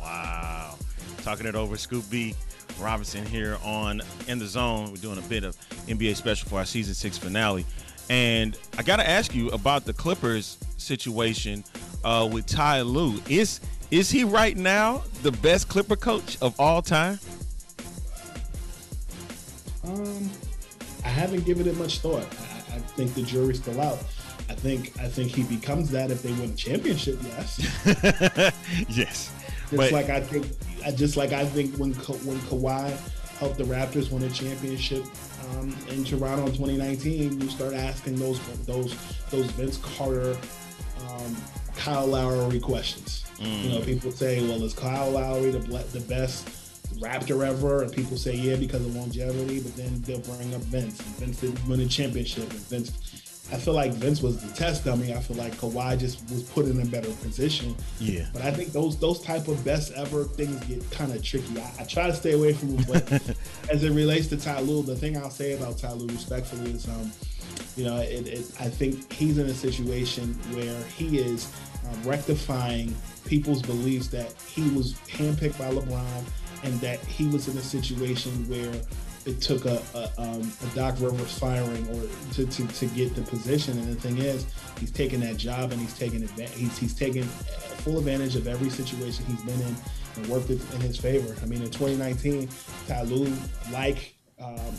Wow. 0.01 0.75
Talking 1.23 1.47
it 1.47 1.55
over, 1.55 1.77
Scoop 1.77 2.09
B 2.11 2.35
Robinson 2.81 3.25
here 3.27 3.59
on 3.65 4.03
In 4.27 4.39
the 4.39 4.47
Zone. 4.47 4.91
We're 4.91 4.97
doing 4.97 5.19
a 5.19 5.23
bit 5.23 5.45
of 5.45 5.57
NBA 5.87 6.17
special 6.17 6.49
for 6.49 6.59
our 6.59 6.65
season 6.65 6.95
six 6.95 7.17
finale. 7.17 7.65
And 8.11 8.59
I 8.77 8.83
got 8.83 8.97
to 8.97 9.09
ask 9.09 9.35
you 9.35 9.49
about 9.51 9.85
the 9.85 9.93
Clippers 9.93 10.59
situation 10.77 11.65
uh, 12.05 12.29
with 12.31 12.47
Ty 12.47 12.83
Lue. 12.83 13.21
Is 13.29 13.61
is 13.91 14.11
he 14.11 14.25
right 14.25 14.57
now 14.57 15.03
the 15.23 15.33
best 15.33 15.69
Clipper 15.69 15.97
coach 15.97 16.37
of 16.43 16.59
all 16.59 16.83
time? 16.83 17.19
Um, 19.85 20.31
I 21.05 21.09
haven't 21.09 21.45
given 21.45 21.67
it 21.69 21.77
much 21.77 22.01
thought. 22.01 22.23
I, 22.23 22.77
I 22.77 22.79
think 22.79 23.15
the 23.15 23.23
jury's 23.23 23.61
still 23.61 23.81
out. 23.81 23.99
I 24.65 24.67
think 24.67 24.93
I 24.99 25.09
think 25.09 25.31
he 25.31 25.43
becomes 25.43 25.91
that 25.91 26.11
if 26.11 26.23
they 26.23 26.33
win 26.33 26.51
a 26.53 26.55
championship. 26.57 27.19
Yes. 27.23 27.59
yes. 28.89 29.31
Just 29.69 29.77
But- 29.77 29.93
like 29.93 30.09
I 30.09 30.21
think, 30.21 30.47
I 30.87 30.91
just 30.91 31.19
like 31.19 31.33
I 31.35 31.45
think 31.45 31.77
when 31.77 31.93
Ka- 31.95 32.15
when 32.25 32.39
Kawhi 32.41 32.91
helped 33.39 33.59
the 33.59 33.65
Raptors 33.65 34.11
win 34.11 34.23
a 34.23 34.31
championship 34.31 35.05
um, 35.51 35.77
in 35.91 36.03
Toronto 36.03 36.47
in 36.47 36.53
2019, 36.53 37.43
you 37.43 37.51
start 37.51 37.75
asking 37.75 38.17
those 38.17 38.41
those 38.65 38.97
those 39.31 39.51
Vince 39.51 39.77
Carter, 39.77 40.35
um, 41.11 41.37
Kyle 41.77 42.07
Lowry 42.07 42.59
questions. 42.59 43.27
You 43.41 43.69
know, 43.69 43.81
people 43.83 44.13
say, 44.13 44.41
"Well, 44.49 44.63
is 44.65 44.73
Kyle 44.73 45.11
Lowry 45.11 45.51
the 45.51 45.59
the 45.59 46.01
best 46.09 46.49
Raptor 47.01 47.47
ever?" 47.47 47.83
And 47.83 47.93
people 47.93 48.17
say, 48.17 48.35
"Yeah, 48.35 48.57
because 48.57 48.81
of 48.87 48.97
longevity." 48.97 49.61
But 49.61 49.77
then 49.77 50.01
they'll 50.03 50.21
bring 50.21 50.55
up 50.55 50.63
Vince. 50.63 51.01
And 51.01 51.09
Vince 51.17 51.41
didn't 51.41 51.69
win 51.69 51.81
a 51.81 51.87
championship, 51.87 52.49
and 52.51 52.61
Vince. 52.61 52.93
I 53.53 53.57
feel 53.57 53.75
like 53.75 53.93
Vince 53.93 54.23
was 54.23 54.43
the 54.43 54.53
test 54.55 54.85
dummy. 54.85 55.13
I 55.13 55.21
feel 55.21 55.37
like 55.37 55.53
Kawhi 55.55 55.99
just 55.99 56.23
was 56.31 56.43
put 56.43 56.65
in 56.67 56.81
a 56.81 56.85
better 56.87 57.11
position. 57.11 57.77
Yeah. 58.01 58.27
But 58.33 58.43
I 58.43 58.51
think 58.51 58.73
those 58.73 58.99
those 58.99 59.21
type 59.21 59.49
of 59.49 59.63
best 59.65 59.93
ever 59.93 60.25
things 60.25 60.59
get 60.65 60.91
kind 60.91 61.13
of 61.13 61.23
tricky. 61.23 61.61
I, 61.61 61.71
I 61.81 61.85
try 61.85 62.07
to 62.07 62.15
stay 62.15 62.33
away 62.33 62.55
from 62.55 62.77
them, 62.77 62.85
but 62.89 63.13
as 63.71 63.85
it 63.85 63.93
relates 63.93 64.29
to 64.29 64.39
Ty 64.39 64.61
Lue, 64.61 64.83
the 64.83 64.97
thing 64.97 65.17
I'll 65.17 65.31
say 65.31 65.53
about 65.53 65.79
Ty 65.79 65.93
Lue 65.93 66.07
respectfully 66.07 66.71
is, 66.73 66.89
um, 66.89 67.13
you 67.77 67.85
know, 67.85 67.99
it, 67.99 68.27
it, 68.27 68.51
I 68.61 68.69
think 68.69 69.13
he's 69.13 69.37
in 69.37 69.47
a 69.47 69.55
situation 69.55 70.35
where 70.55 70.83
he 70.97 71.19
is 71.19 71.53
um, 71.87 72.03
rectifying 72.03 72.95
people's 73.27 73.63
beliefs 73.63 74.09
that 74.09 74.33
he 74.55 74.69
was 74.71 74.95
handpicked 75.09 75.59
by 75.59 75.71
LeBron 75.71 76.25
and 76.63 76.81
that 76.81 76.99
he 77.01 77.27
was 77.27 77.49
in 77.49 77.59
a 77.59 77.63
situation 77.63 78.49
where 78.49 78.73
it 79.27 79.41
took 79.41 79.65
a, 79.65 79.83
a, 79.95 80.11
um, 80.19 80.53
a 80.63 80.75
Doc 80.75 80.97
Rivers 81.01 81.39
firing 81.39 81.87
or 81.89 82.03
to, 82.35 82.47
to, 82.47 82.67
to 82.67 82.87
get 82.87 83.15
the 83.15 83.23
position. 83.23 83.79
And 83.79 83.89
the 83.89 84.01
thing 84.01 84.19
is, 84.19 84.47
he's 84.79 84.91
taking 84.91 85.21
that 85.21 85.37
job 85.37 85.73
and 85.73 85.81
he's 85.81 85.97
taking 85.97 86.27
he's 86.37 86.77
he's 86.79 86.95
taking 86.95 87.25
full 87.85 87.99
advantage 87.99 88.37
of 88.37 88.47
every 88.47 88.71
situation 88.71 89.25
he's 89.27 89.43
been 89.43 89.61
in 89.61 89.77
and 90.17 90.27
worked 90.29 90.51
it 90.51 90.61
in 90.75 90.81
his 90.81 90.97
favor. 90.97 91.35
I 91.43 91.47
mean, 91.47 91.63
in 91.63 91.71
2019, 91.71 92.49
Ty 92.87 93.03
like 93.73 94.15
um, 94.41 94.75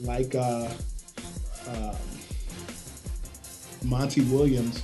like 0.00 0.34
uh, 0.34 0.68
um, 1.68 1.96
Monty 3.84 4.20
Williams 4.22 4.82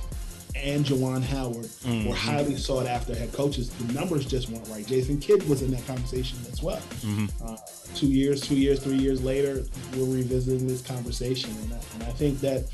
and 0.55 0.85
Juwan 0.85 1.21
Howard 1.23 1.67
were 2.07 2.15
highly 2.15 2.55
sought 2.55 2.85
after 2.87 3.13
head 3.13 3.31
coaches. 3.33 3.69
The 3.69 3.93
numbers 3.93 4.25
just 4.25 4.49
weren't 4.49 4.67
right. 4.69 4.85
Jason 4.85 5.19
Kidd 5.19 5.47
was 5.49 5.61
in 5.61 5.71
that 5.71 5.85
conversation 5.85 6.39
as 6.51 6.63
well. 6.63 6.81
Uh, 7.43 7.57
two 7.93 8.07
years, 8.07 8.41
two 8.41 8.55
years, 8.55 8.81
three 8.83 8.97
years 8.97 9.23
later, 9.23 9.63
we're 9.95 10.05
revisiting 10.05 10.67
this 10.67 10.81
conversation, 10.81 11.51
and 11.63 11.73
I, 11.73 11.79
and 11.95 12.03
I 12.03 12.11
think 12.11 12.39
that 12.41 12.65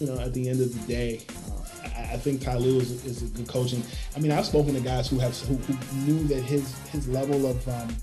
you 0.00 0.06
know 0.06 0.18
at 0.18 0.34
the 0.34 0.48
end 0.48 0.60
of 0.60 0.72
the 0.72 0.92
day. 0.92 1.22
Uh, 1.48 1.52
I, 1.96 2.14
I 2.14 2.16
think 2.16 2.42
Ty 2.42 2.56
Lue 2.56 2.80
is, 2.80 3.04
is 3.04 3.22
a 3.22 3.26
good 3.26 3.48
coaching. 3.48 3.82
I 4.16 4.20
mean, 4.20 4.32
I've 4.32 4.46
spoken 4.46 4.74
to 4.74 4.80
guys 4.80 5.08
who 5.08 5.18
have 5.20 5.36
who, 5.42 5.54
who 5.54 5.96
knew 6.06 6.26
that 6.28 6.42
his 6.42 6.76
his 6.88 7.08
level 7.08 7.46
of 7.46 7.68
um, 7.68 7.96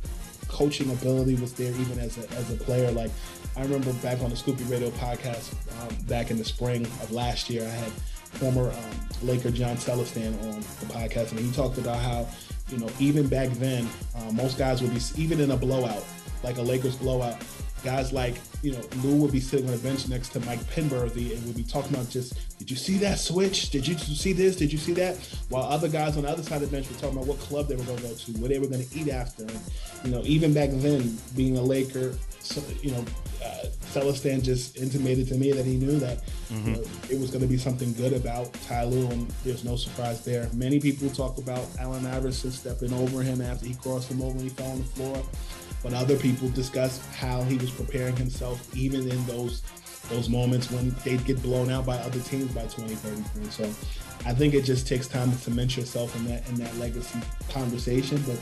coaching 0.47 0.89
ability 0.91 1.35
was 1.35 1.53
there 1.53 1.71
even 1.71 1.99
as 1.99 2.17
a, 2.17 2.29
as 2.31 2.49
a 2.51 2.55
player. 2.55 2.91
Like 2.91 3.11
I 3.57 3.61
remember 3.63 3.91
back 3.93 4.21
on 4.21 4.29
the 4.29 4.35
Scoop 4.35 4.57
B 4.57 4.63
Radio 4.65 4.89
podcast 4.91 5.53
um, 5.81 5.95
back 6.07 6.31
in 6.31 6.37
the 6.37 6.45
spring 6.45 6.85
of 6.85 7.11
last 7.11 7.49
year, 7.49 7.63
I 7.63 7.69
had 7.69 7.91
former 8.35 8.69
um, 8.69 8.99
Laker 9.23 9.51
John 9.51 9.77
Celestand 9.77 10.41
on 10.43 10.61
the 10.61 10.93
podcast, 10.93 11.31
and 11.31 11.39
he 11.39 11.51
talked 11.51 11.77
about 11.77 11.97
how 11.97 12.27
you 12.69 12.77
know 12.77 12.89
even 12.99 13.27
back 13.27 13.49
then 13.51 13.87
uh, 14.15 14.31
most 14.31 14.57
guys 14.57 14.81
would 14.81 14.93
be 14.93 15.01
even 15.17 15.39
in 15.39 15.51
a 15.51 15.57
blowout, 15.57 16.03
like 16.43 16.57
a 16.57 16.61
Lakers 16.61 16.95
blowout. 16.95 17.37
Guys 17.83 18.11
like 18.11 18.35
you 18.63 18.71
know 18.71 18.81
Lue 19.03 19.17
would 19.17 19.31
be 19.31 19.39
sitting 19.39 19.67
on 19.67 19.71
the 19.71 19.77
bench 19.77 20.07
next 20.07 20.29
to 20.29 20.39
Mike 20.41 20.59
Penberthy 20.73 21.35
and 21.35 21.45
would 21.45 21.55
be 21.55 21.63
talking 21.63 21.93
about 21.93 22.09
just 22.09 22.33
did 22.57 22.71
you 22.71 22.77
see 22.77 22.97
that 22.97 23.19
switch? 23.19 23.69
Did 23.69 23.87
you 23.87 23.97
see 23.97 24.33
this? 24.33 24.55
Did 24.55 24.71
you 24.71 24.77
see 24.77 24.93
that? 24.93 25.17
While 25.49 25.63
other 25.63 25.89
guys 25.89 26.17
on 26.17 26.23
the 26.23 26.29
other 26.29 26.41
side 26.41 26.61
of 26.61 26.71
the 26.71 26.75
bench 26.75 26.89
were 26.89 26.95
talking 26.95 27.17
about 27.17 27.27
what 27.27 27.39
club 27.39 27.67
they 27.67 27.75
were 27.75 27.83
going 27.83 27.97
to 27.97 28.03
go 28.03 28.13
to, 28.13 28.31
what 28.33 28.49
they 28.49 28.59
were 28.59 28.67
going 28.67 28.83
to 28.83 28.97
eat 28.97 29.09
after. 29.09 29.43
And, 29.43 29.59
you 30.03 30.11
know, 30.11 30.21
even 30.23 30.53
back 30.53 30.69
then, 30.71 31.17
being 31.35 31.57
a 31.57 31.61
Laker, 31.61 32.15
so, 32.45 32.61
you 32.81 32.91
know, 32.91 33.03
uh, 33.43 33.65
Celestand 33.93 34.43
just 34.43 34.77
intimated 34.77 35.27
to 35.29 35.35
me 35.35 35.51
that 35.51 35.65
he 35.65 35.77
knew 35.77 35.99
that 35.99 36.23
you 36.49 36.71
know, 36.71 36.83
it 37.09 37.19
was 37.19 37.31
going 37.31 37.41
to 37.41 37.47
be 37.47 37.57
something 37.57 37.93
good 37.93 38.13
about 38.13 38.53
Ty 38.67 38.85
Lue, 38.85 39.07
and 39.07 39.29
there's 39.43 39.63
no 39.63 39.75
surprise 39.75 40.23
there. 40.23 40.49
Many 40.53 40.79
people 40.79 41.09
talk 41.09 41.37
about 41.37 41.65
Allen 41.79 42.05
Iverson 42.05 42.51
stepping 42.51 42.93
over 42.93 43.23
him 43.23 43.41
after 43.41 43.65
he 43.65 43.73
crossed 43.75 44.11
him 44.11 44.21
over 44.21 44.31
and 44.31 44.41
he 44.41 44.49
fell 44.49 44.71
on 44.71 44.79
the 44.79 44.83
floor, 44.85 45.23
but 45.81 45.93
other 45.93 46.17
people 46.17 46.49
discuss 46.49 47.05
how 47.15 47.41
he 47.43 47.57
was 47.57 47.71
preparing 47.71 48.15
himself 48.15 48.75
even 48.75 49.09
in 49.09 49.25
those 49.25 49.61
those 50.09 50.29
moments 50.29 50.70
when 50.70 50.96
they'd 51.03 51.25
get 51.25 51.41
blown 51.41 51.72
out 51.72 51.83
by 51.83 51.98
other 51.98 52.20
teams 52.20 52.51
by 52.53 52.63
20, 52.65 52.93
30 52.93 53.22
points. 53.33 53.55
So 53.55 53.63
I 54.29 54.33
think 54.33 54.53
it 54.53 54.61
just 54.63 54.87
takes 54.87 55.07
time 55.07 55.31
to 55.31 55.37
cement 55.37 55.75
yourself 55.77 56.15
in 56.15 56.25
that 56.25 56.48
in 56.50 56.55
that 56.55 56.75
legacy 56.77 57.20
conversation. 57.50 58.24
But 58.27 58.39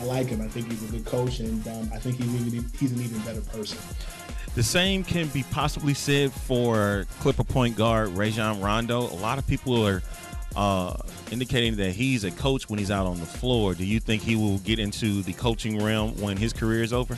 I 0.00 0.04
like 0.04 0.28
him. 0.28 0.40
I 0.40 0.48
think 0.48 0.70
he's 0.70 0.82
a 0.88 0.92
good 0.92 1.04
coach, 1.04 1.40
and 1.40 1.66
um, 1.68 1.90
I 1.92 1.98
think 1.98 2.16
he's 2.16 2.46
even 2.46 2.70
he's 2.78 2.92
an 2.92 3.00
even 3.00 3.18
better 3.20 3.40
person. 3.40 3.78
The 4.54 4.62
same 4.62 5.04
can 5.04 5.28
be 5.28 5.44
possibly 5.50 5.94
said 5.94 6.32
for 6.32 7.06
Clipper 7.20 7.44
point 7.44 7.76
guard 7.76 8.08
Rajon 8.10 8.60
Rondo. 8.60 9.02
A 9.02 9.20
lot 9.20 9.38
of 9.38 9.46
people 9.46 9.86
are 9.86 10.02
uh, 10.56 10.96
indicating 11.30 11.76
that 11.76 11.92
he's 11.92 12.24
a 12.24 12.30
coach 12.32 12.68
when 12.68 12.78
he's 12.78 12.90
out 12.90 13.06
on 13.06 13.20
the 13.20 13.26
floor. 13.26 13.74
Do 13.74 13.84
you 13.84 14.00
think 14.00 14.22
he 14.22 14.36
will 14.36 14.58
get 14.58 14.78
into 14.78 15.22
the 15.22 15.32
coaching 15.34 15.82
realm 15.82 16.20
when 16.20 16.36
his 16.36 16.52
career 16.52 16.82
is 16.82 16.92
over? 16.92 17.16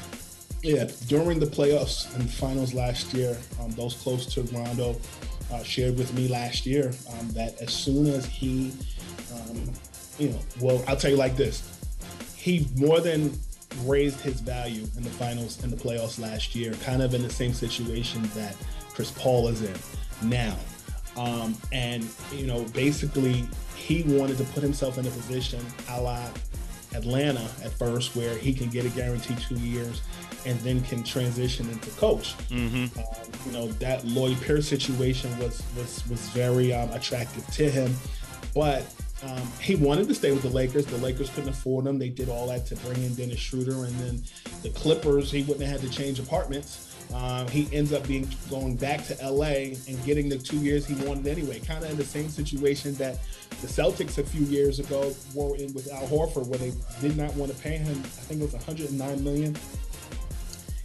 Yeah, 0.62 0.90
during 1.06 1.38
the 1.40 1.46
playoffs 1.46 2.14
and 2.14 2.30
finals 2.30 2.74
last 2.74 3.14
year, 3.14 3.38
um, 3.60 3.70
those 3.70 3.94
close 3.94 4.26
to 4.34 4.42
Rondo 4.42 5.00
uh, 5.50 5.62
shared 5.62 5.96
with 5.96 6.12
me 6.14 6.28
last 6.28 6.66
year 6.66 6.92
um, 7.18 7.30
that 7.30 7.58
as 7.62 7.72
soon 7.72 8.06
as 8.08 8.26
he, 8.26 8.72
um, 9.32 9.72
you 10.18 10.28
know, 10.28 10.40
well, 10.60 10.84
I'll 10.86 10.96
tell 10.96 11.10
you 11.10 11.16
like 11.16 11.36
this: 11.36 11.79
he 12.40 12.66
more 12.76 13.00
than 13.00 13.32
raised 13.84 14.20
his 14.20 14.40
value 14.40 14.86
in 14.96 15.04
the 15.04 15.10
finals 15.10 15.62
and 15.62 15.72
the 15.72 15.76
playoffs 15.76 16.18
last 16.18 16.54
year, 16.54 16.72
kind 16.84 17.02
of 17.02 17.14
in 17.14 17.22
the 17.22 17.30
same 17.30 17.52
situation 17.52 18.22
that 18.34 18.56
Chris 18.94 19.10
Paul 19.12 19.48
is 19.48 19.62
in 19.62 20.28
now. 20.28 20.56
Um, 21.16 21.56
and 21.72 22.06
you 22.32 22.46
know, 22.46 22.64
basically, 22.72 23.46
he 23.74 24.02
wanted 24.04 24.38
to 24.38 24.44
put 24.44 24.62
himself 24.62 24.98
in 24.98 25.06
a 25.06 25.10
position, 25.10 25.60
a 25.90 26.00
la 26.00 26.26
Atlanta 26.94 27.48
at 27.62 27.72
first, 27.72 28.16
where 28.16 28.36
he 28.36 28.52
can 28.52 28.68
get 28.70 28.84
a 28.84 28.88
guaranteed 28.90 29.38
two 29.38 29.58
years 29.58 30.00
and 30.46 30.58
then 30.60 30.80
can 30.82 31.04
transition 31.04 31.68
into 31.68 31.90
coach. 31.90 32.34
Um, 32.96 33.02
you 33.46 33.52
know 33.52 33.66
that 33.72 34.04
Lloyd 34.06 34.40
Pierce 34.40 34.66
situation 34.66 35.30
was 35.38 35.62
was 35.76 36.08
was 36.08 36.20
very 36.30 36.72
um, 36.72 36.90
attractive 36.90 37.46
to 37.48 37.70
him, 37.70 37.94
but 38.54 38.82
um, 39.22 39.42
he 39.60 39.74
wanted 39.74 40.08
to 40.08 40.14
stay 40.14 40.32
with 40.32 40.42
the 40.42 40.48
Lakers. 40.48 40.86
The 40.86 40.96
Lakers 40.96 41.28
couldn't 41.30 41.50
afford 41.50 41.86
him. 41.86 41.98
They 41.98 42.08
did 42.08 42.28
all 42.28 42.46
that 42.48 42.66
to 42.66 42.76
bring 42.76 43.02
in 43.02 43.14
Dennis 43.14 43.38
Schroeder, 43.38 43.84
and 43.84 43.94
then 44.00 44.22
the 44.62 44.70
Clippers. 44.70 45.30
He 45.30 45.42
wouldn't 45.42 45.66
have 45.66 45.80
had 45.80 45.90
to 45.90 45.96
change 45.96 46.18
apartments. 46.18 46.86
Um, 47.14 47.48
he 47.48 47.68
ends 47.76 47.92
up 47.92 48.06
being 48.06 48.28
going 48.48 48.76
back 48.76 49.04
to 49.06 49.16
LA 49.28 49.74
and 49.88 50.04
getting 50.04 50.28
the 50.28 50.38
two 50.38 50.58
years 50.58 50.86
he 50.86 50.94
wanted 51.06 51.26
anyway. 51.26 51.58
Kind 51.58 51.84
of 51.84 51.90
in 51.90 51.96
the 51.96 52.04
same 52.04 52.28
situation 52.28 52.94
that 52.94 53.18
the 53.60 53.66
Celtics 53.66 54.18
a 54.18 54.24
few 54.24 54.42
years 54.46 54.78
ago 54.78 55.12
were 55.34 55.56
in 55.56 55.72
with 55.74 55.92
Al 55.92 56.06
Horford, 56.06 56.46
where 56.46 56.58
they 56.58 56.72
did 57.00 57.16
not 57.16 57.34
want 57.34 57.52
to 57.52 57.58
pay 57.58 57.76
him. 57.76 57.98
I 57.98 58.22
think 58.28 58.40
it 58.40 58.44
was 58.44 58.54
109 58.54 59.24
million. 59.24 59.56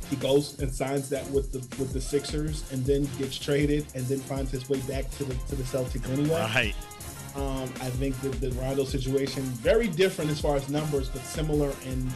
He 0.10 0.16
goes 0.18 0.60
and 0.60 0.74
signs 0.74 1.10
that 1.10 1.26
with 1.32 1.52
the 1.52 1.60
with 1.80 1.94
the 1.94 2.02
Sixers, 2.02 2.70
and 2.72 2.86
then 2.86 3.08
gets 3.18 3.38
traded, 3.38 3.86
and 3.96 4.06
then 4.08 4.20
finds 4.20 4.52
his 4.52 4.68
way 4.68 4.80
back 4.82 5.10
to 5.12 5.24
the 5.24 5.36
to 5.48 5.56
the 5.56 5.64
Celtics 5.64 6.10
anyway. 6.12 6.42
Right. 6.42 6.76
Um, 7.36 7.64
I 7.82 7.90
think 7.90 8.20
that 8.22 8.40
the 8.40 8.52
Rondo 8.52 8.86
situation 8.86 9.44
very 9.44 9.88
different 9.90 10.32
as 10.32 10.40
far 10.40 10.56
as 10.56 10.70
numbers, 10.70 11.10
but 11.10 11.22
similar 11.22 11.74
in 11.86 12.10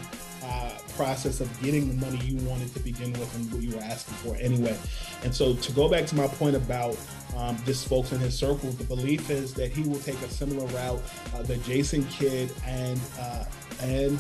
uh, 0.44 0.72
process 0.96 1.42
of 1.42 1.62
getting 1.62 1.88
the 1.90 2.06
money 2.06 2.18
you 2.26 2.38
wanted 2.48 2.74
to 2.74 2.80
begin 2.80 3.12
with 3.14 3.36
and 3.36 3.52
what 3.52 3.62
you 3.62 3.76
were 3.76 3.82
asking 3.84 4.16
for 4.16 4.36
anyway. 4.38 4.78
And 5.24 5.36
so 5.36 5.54
to 5.56 5.72
go 5.74 5.90
back 5.90 6.06
to 6.08 6.16
my 6.16 6.28
point 6.28 6.56
about 6.56 6.98
um, 7.36 7.58
just 7.66 7.88
folks 7.88 8.14
in 8.14 8.20
his 8.20 8.38
circle, 8.38 8.72
the 8.72 8.86
belief 8.86 9.30
is 9.30 9.54
that 9.56 9.72
he 9.72 9.84
will 9.84 10.00
take 10.00 10.20
a 10.22 10.30
similar 10.30 10.66
route 10.68 11.02
uh, 11.36 11.42
that 11.44 11.62
Jason 11.64 12.06
Kidd 12.06 12.52
and 12.66 13.00
uh, 13.20 13.44
and 13.82 14.20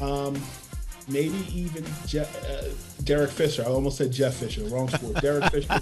um, 0.00 0.40
maybe 1.08 1.46
even 1.54 1.84
Je- 2.06 2.20
uh, 2.20 2.64
Derek 3.04 3.30
Fisher. 3.30 3.62
I 3.62 3.66
almost 3.66 3.98
said 3.98 4.10
Jeff 4.12 4.34
Fisher, 4.36 4.64
wrong 4.64 4.88
sport. 4.88 5.16
Derek 5.20 5.44
Fisher, 5.50 5.80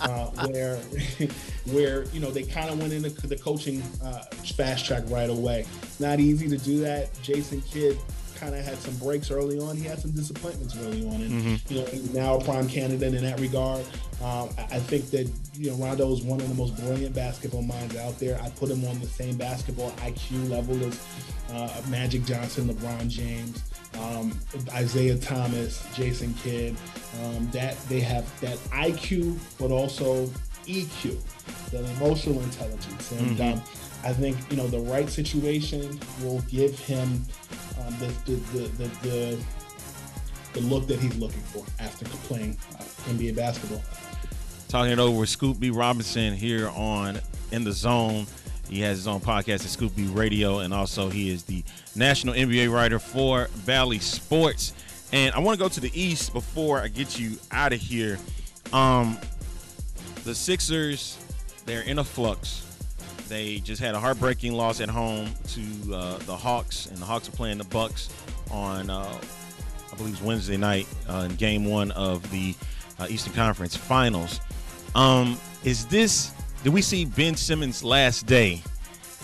uh, 0.00 0.26
where 0.46 0.76
where 1.72 2.04
you 2.06 2.20
know 2.20 2.30
they 2.30 2.42
kind 2.42 2.70
of 2.70 2.78
went 2.80 2.92
into 2.92 3.26
the 3.26 3.36
coaching 3.36 3.82
uh, 4.02 4.24
fast 4.56 4.86
track 4.86 5.02
right 5.08 5.30
away. 5.30 5.66
Not 6.00 6.20
easy 6.20 6.48
to 6.48 6.58
do 6.58 6.80
that. 6.80 7.10
Jason 7.22 7.60
Kidd 7.62 7.98
kind 8.42 8.56
of 8.56 8.64
had 8.64 8.76
some 8.78 8.96
breaks 8.96 9.30
early 9.30 9.60
on. 9.60 9.76
He 9.76 9.84
had 9.84 10.00
some 10.00 10.10
disappointments 10.10 10.76
early 10.78 11.06
on, 11.06 11.14
and 11.14 11.70
you 11.70 11.80
know 11.80 11.86
he's 11.86 12.12
now 12.12 12.38
a 12.38 12.44
prime 12.44 12.68
candidate 12.68 13.14
in 13.14 13.22
that 13.22 13.38
regard. 13.38 13.84
Um, 14.22 14.48
I 14.58 14.62
I 14.72 14.78
think 14.80 15.10
that 15.10 15.30
you 15.54 15.70
know 15.70 15.76
Rondo 15.76 16.12
is 16.12 16.22
one 16.22 16.40
of 16.40 16.48
the 16.48 16.54
most 16.54 16.76
brilliant 16.76 17.14
basketball 17.14 17.62
minds 17.62 17.96
out 17.96 18.18
there. 18.18 18.40
I 18.42 18.50
put 18.50 18.70
him 18.70 18.84
on 18.86 18.98
the 19.00 19.06
same 19.06 19.36
basketball 19.36 19.90
IQ 19.92 20.50
level 20.50 20.82
as 20.84 21.00
uh, 21.52 21.82
Magic 21.88 22.24
Johnson, 22.24 22.68
LeBron 22.68 23.08
James, 23.08 23.62
um, 24.00 24.38
Isiah 24.78 25.18
Thomas, 25.18 25.86
Jason 25.94 26.34
Kidd. 26.34 26.76
Um, 27.22 27.50
that 27.50 27.78
they 27.90 28.00
have 28.00 28.24
that 28.40 28.56
IQ, 28.70 29.38
but 29.58 29.70
also 29.70 30.26
EQ, 30.64 31.20
the 31.70 31.84
emotional 31.96 32.40
intelligence, 32.40 33.12
and 33.12 33.38
um, 33.38 33.62
I 34.02 34.14
think 34.14 34.38
you 34.50 34.56
know 34.56 34.66
the 34.66 34.80
right 34.80 35.10
situation 35.10 36.00
will 36.22 36.40
give 36.48 36.78
him 36.78 37.22
um, 37.78 37.94
the, 37.98 38.06
the, 38.24 38.32
the, 38.32 38.58
the, 38.68 39.08
the 39.08 39.38
the 40.52 40.60
look 40.60 40.86
that 40.86 40.98
he's 40.98 41.16
looking 41.16 41.40
for 41.40 41.64
after 41.82 42.04
playing 42.26 42.56
uh, 42.78 42.82
NBA 43.10 43.36
basketball. 43.36 43.82
Talking 44.68 44.92
it 44.92 44.98
over 44.98 45.20
with 45.20 45.28
Scoop 45.28 45.58
B 45.58 45.70
Robinson 45.70 46.34
here 46.34 46.68
on 46.70 47.20
In 47.50 47.64
the 47.64 47.72
Zone. 47.72 48.26
He 48.72 48.80
has 48.80 48.96
his 48.96 49.06
own 49.06 49.20
podcast 49.20 49.56
at 49.56 49.70
Scoop 49.70 49.94
B 49.94 50.06
Radio, 50.06 50.60
and 50.60 50.72
also 50.72 51.10
he 51.10 51.30
is 51.30 51.42
the 51.42 51.62
national 51.94 52.32
NBA 52.32 52.72
writer 52.72 52.98
for 52.98 53.50
Bally 53.66 53.98
Sports. 53.98 54.72
And 55.12 55.34
I 55.34 55.40
want 55.40 55.58
to 55.58 55.62
go 55.62 55.68
to 55.68 55.78
the 55.78 55.90
East 55.92 56.32
before 56.32 56.80
I 56.80 56.88
get 56.88 57.20
you 57.20 57.36
out 57.50 57.74
of 57.74 57.80
here. 57.80 58.18
Um, 58.72 59.18
the 60.24 60.34
Sixers, 60.34 61.18
they're 61.66 61.82
in 61.82 61.98
a 61.98 62.04
flux. 62.04 62.66
They 63.28 63.58
just 63.58 63.82
had 63.82 63.94
a 63.94 64.00
heartbreaking 64.00 64.54
loss 64.54 64.80
at 64.80 64.88
home 64.88 65.28
to 65.48 65.94
uh, 65.94 66.18
the 66.20 66.36
Hawks, 66.36 66.86
and 66.86 66.96
the 66.96 67.04
Hawks 67.04 67.28
are 67.28 67.32
playing 67.32 67.58
the 67.58 67.64
Bucks 67.64 68.08
on, 68.50 68.88
uh, 68.88 69.20
I 69.92 69.96
believe, 69.96 70.14
it's 70.14 70.22
Wednesday 70.22 70.56
night 70.56 70.86
uh, 71.10 71.28
in 71.28 71.36
Game 71.36 71.66
One 71.66 71.90
of 71.90 72.30
the 72.30 72.54
uh, 72.98 73.06
Eastern 73.10 73.34
Conference 73.34 73.76
Finals. 73.76 74.40
Um, 74.94 75.38
is 75.62 75.84
this? 75.88 76.32
Did 76.62 76.72
we 76.72 76.82
see 76.82 77.04
Ben 77.04 77.34
Simmons' 77.34 77.82
last 77.82 78.26
day 78.26 78.62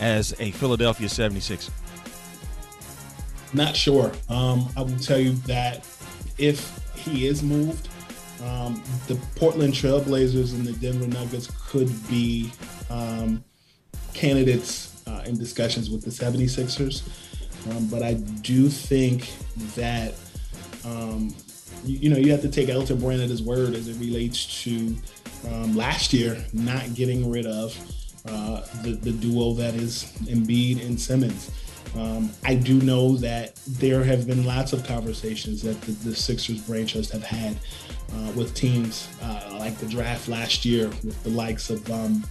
as 0.01 0.35
a 0.41 0.51
Philadelphia 0.53 1.09
76? 1.09 1.71
Not 3.55 3.77
sure. 3.77 4.13
Um, 4.29 4.69
I 4.77 4.83
will 4.83 4.99
tell 4.99 5.19
you 5.19 5.33
that 5.47 5.87
if 6.37 6.81
he 6.97 7.27
is 7.27 7.43
moved, 7.43 7.89
um, 8.45 8.83
the 9.07 9.15
Portland 9.37 9.73
Trailblazers 9.73 10.53
and 10.53 10.67
the 10.67 10.73
Denver 10.73 11.07
Nuggets 11.07 11.49
could 11.69 11.89
be 12.09 12.51
um, 12.91 13.45
candidates 14.15 15.03
uh, 15.07 15.23
in 15.25 15.39
discussions 15.39 15.91
with 15.91 16.03
the 16.03 16.11
76ers. 16.11 17.09
Um, 17.71 17.87
but 17.87 18.03
I 18.03 18.15
do 18.15 18.69
think 18.69 19.31
that, 19.77 20.15
um, 20.85 21.35
you, 21.85 21.99
you, 21.99 22.11
know, 22.11 22.17
you 22.17 22.31
have 22.33 22.43
to 22.43 22.51
take 22.51 22.69
Elton 22.69 22.99
Brand 23.01 23.23
at 23.23 23.29
his 23.29 23.43
word 23.43 23.75
as 23.75 23.89
it 23.89 23.97
relates 23.99 24.63
to 24.65 24.97
um, 25.49 25.77
last 25.77 26.13
year 26.13 26.45
not 26.53 26.95
getting 26.95 27.31
rid 27.31 27.47
of 27.47 27.77
uh, 28.27 28.63
the, 28.83 28.93
the 28.93 29.13
duo 29.13 29.53
that 29.55 29.75
is 29.75 30.05
Embiid 30.25 30.85
and 30.85 31.01
Simmons. 31.01 31.51
Um, 31.97 32.31
I 32.45 32.55
do 32.55 32.81
know 32.81 33.17
that 33.17 33.57
there 33.67 34.05
have 34.05 34.27
been 34.27 34.45
lots 34.45 34.73
of 34.73 34.87
conversations 34.87 35.63
that 35.63 35.81
the, 35.83 35.93
the 35.93 36.15
Sixers 36.15 36.61
brain 36.61 36.87
trust 36.87 37.13
have 37.13 37.23
had 37.23 37.57
uh, 38.15 38.33
with 38.33 38.55
teams 38.55 39.09
uh, 39.23 39.57
like 39.59 39.77
the 39.79 39.87
draft 39.87 40.29
last 40.29 40.65
year 40.65 40.89
with 40.89 41.23
the 41.23 41.31
likes 41.31 41.71
of 41.71 41.91
um, 41.91 42.25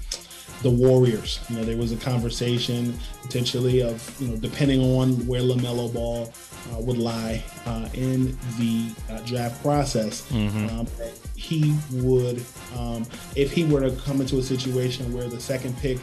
the 0.61 0.69
Warriors. 0.69 1.39
You 1.49 1.57
know, 1.57 1.63
there 1.63 1.77
was 1.77 1.91
a 1.91 1.97
conversation 1.97 2.97
potentially 3.21 3.81
of, 3.81 4.15
you 4.19 4.29
know, 4.29 4.35
depending 4.37 4.81
on 4.81 5.25
where 5.27 5.41
LaMelo 5.41 5.93
Ball 5.93 6.33
uh, 6.73 6.79
would 6.79 6.97
lie 6.97 7.43
uh, 7.65 7.87
in 7.93 8.37
the 8.57 8.91
uh, 9.09 9.19
draft 9.21 9.61
process, 9.61 10.29
mm-hmm. 10.31 10.79
um, 10.79 10.87
he 11.35 11.75
would, 11.93 12.43
um, 12.75 13.05
if 13.35 13.51
he 13.51 13.63
were 13.65 13.81
to 13.81 13.91
come 14.01 14.21
into 14.21 14.37
a 14.39 14.43
situation 14.43 15.13
where 15.13 15.27
the 15.27 15.39
second 15.39 15.77
pick 15.77 15.99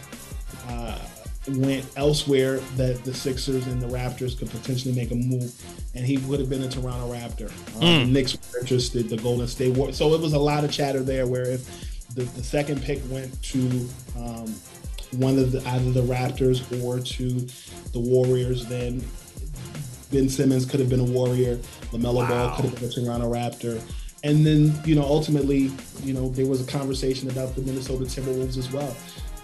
uh, 0.69 0.99
went 1.49 1.85
elsewhere 1.97 2.59
that 2.77 3.05
the 3.05 3.13
Sixers 3.13 3.67
and 3.67 3.81
the 3.81 3.87
Raptors 3.87 4.39
could 4.39 4.51
potentially 4.51 4.95
make 4.95 5.11
a 5.11 5.15
move, 5.15 5.53
and 5.95 6.07
he 6.07 6.19
would 6.19 6.41
have 6.41 6.49
been 6.49 6.63
a 6.63 6.69
Toronto 6.69 7.13
Raptor. 7.13 7.51
Um, 7.77 7.83
mm. 7.83 8.07
The 8.07 8.13
Knicks 8.13 8.35
were 8.35 8.61
interested, 8.61 9.09
the 9.09 9.19
Golden 9.19 9.47
State 9.47 9.77
Warriors. 9.77 9.99
So 9.99 10.15
it 10.15 10.21
was 10.21 10.33
a 10.33 10.39
lot 10.39 10.65
of 10.65 10.71
chatter 10.71 11.03
there 11.03 11.27
where 11.27 11.51
if 11.51 11.84
the, 12.15 12.23
the 12.23 12.43
second 12.43 12.83
pick 12.83 13.01
went 13.11 13.41
to 13.43 13.89
um, 14.17 14.55
one 15.13 15.39
of 15.39 15.53
the 15.53 15.63
either 15.69 15.91
the 15.91 16.03
Raptors 16.03 16.63
or 16.83 17.01
to 17.01 17.47
the 17.93 18.01
Warriors, 18.01 18.67
then 18.67 19.05
Ben 20.11 20.29
Simmons 20.29 20.65
could 20.65 20.81
have 20.81 20.89
been 20.89 21.01
a 21.01 21.05
Warrior, 21.05 21.57
LaMelo 21.91 22.17
wow. 22.17 22.29
Ball 22.29 22.57
could 22.57 22.65
have 22.67 22.75
been 22.77 22.89
a 22.89 22.93
Toronto 22.93 23.33
Raptor. 23.33 23.83
And 24.23 24.45
then, 24.45 24.73
you 24.85 24.95
know, 24.95 25.03
ultimately, 25.03 25.71
you 26.03 26.15
know, 26.15 26.31
there 26.31 26.47
was 26.47 26.67
a 26.67 26.71
conversation 26.71 27.29
about 27.31 27.55
the 27.55 27.63
Minnesota 27.63 28.05
Timberwolves 28.05 28.57
as 28.57 28.73
well. 28.73 28.97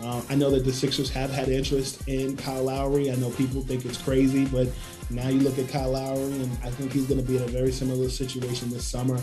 Uh, 0.02 0.22
I 0.30 0.34
know 0.34 0.50
that 0.50 0.64
the 0.64 0.72
Sixers 0.72 1.10
have 1.10 1.30
had 1.30 1.48
interest 1.48 2.08
in 2.08 2.36
Kyle 2.36 2.64
Lowry. 2.64 3.10
I 3.10 3.16
know 3.16 3.30
people 3.30 3.60
think 3.60 3.84
it's 3.84 4.00
crazy, 4.00 4.46
but 4.46 4.68
now 5.10 5.28
you 5.28 5.40
look 5.40 5.58
at 5.58 5.68
Kyle 5.68 5.90
Lowry, 5.90 6.22
and 6.22 6.50
I 6.64 6.70
think 6.70 6.92
he's 6.92 7.04
going 7.06 7.20
to 7.20 7.26
be 7.26 7.36
in 7.36 7.42
a 7.42 7.46
very 7.48 7.70
similar 7.70 8.08
situation 8.08 8.70
this 8.70 8.86
summer, 8.86 9.20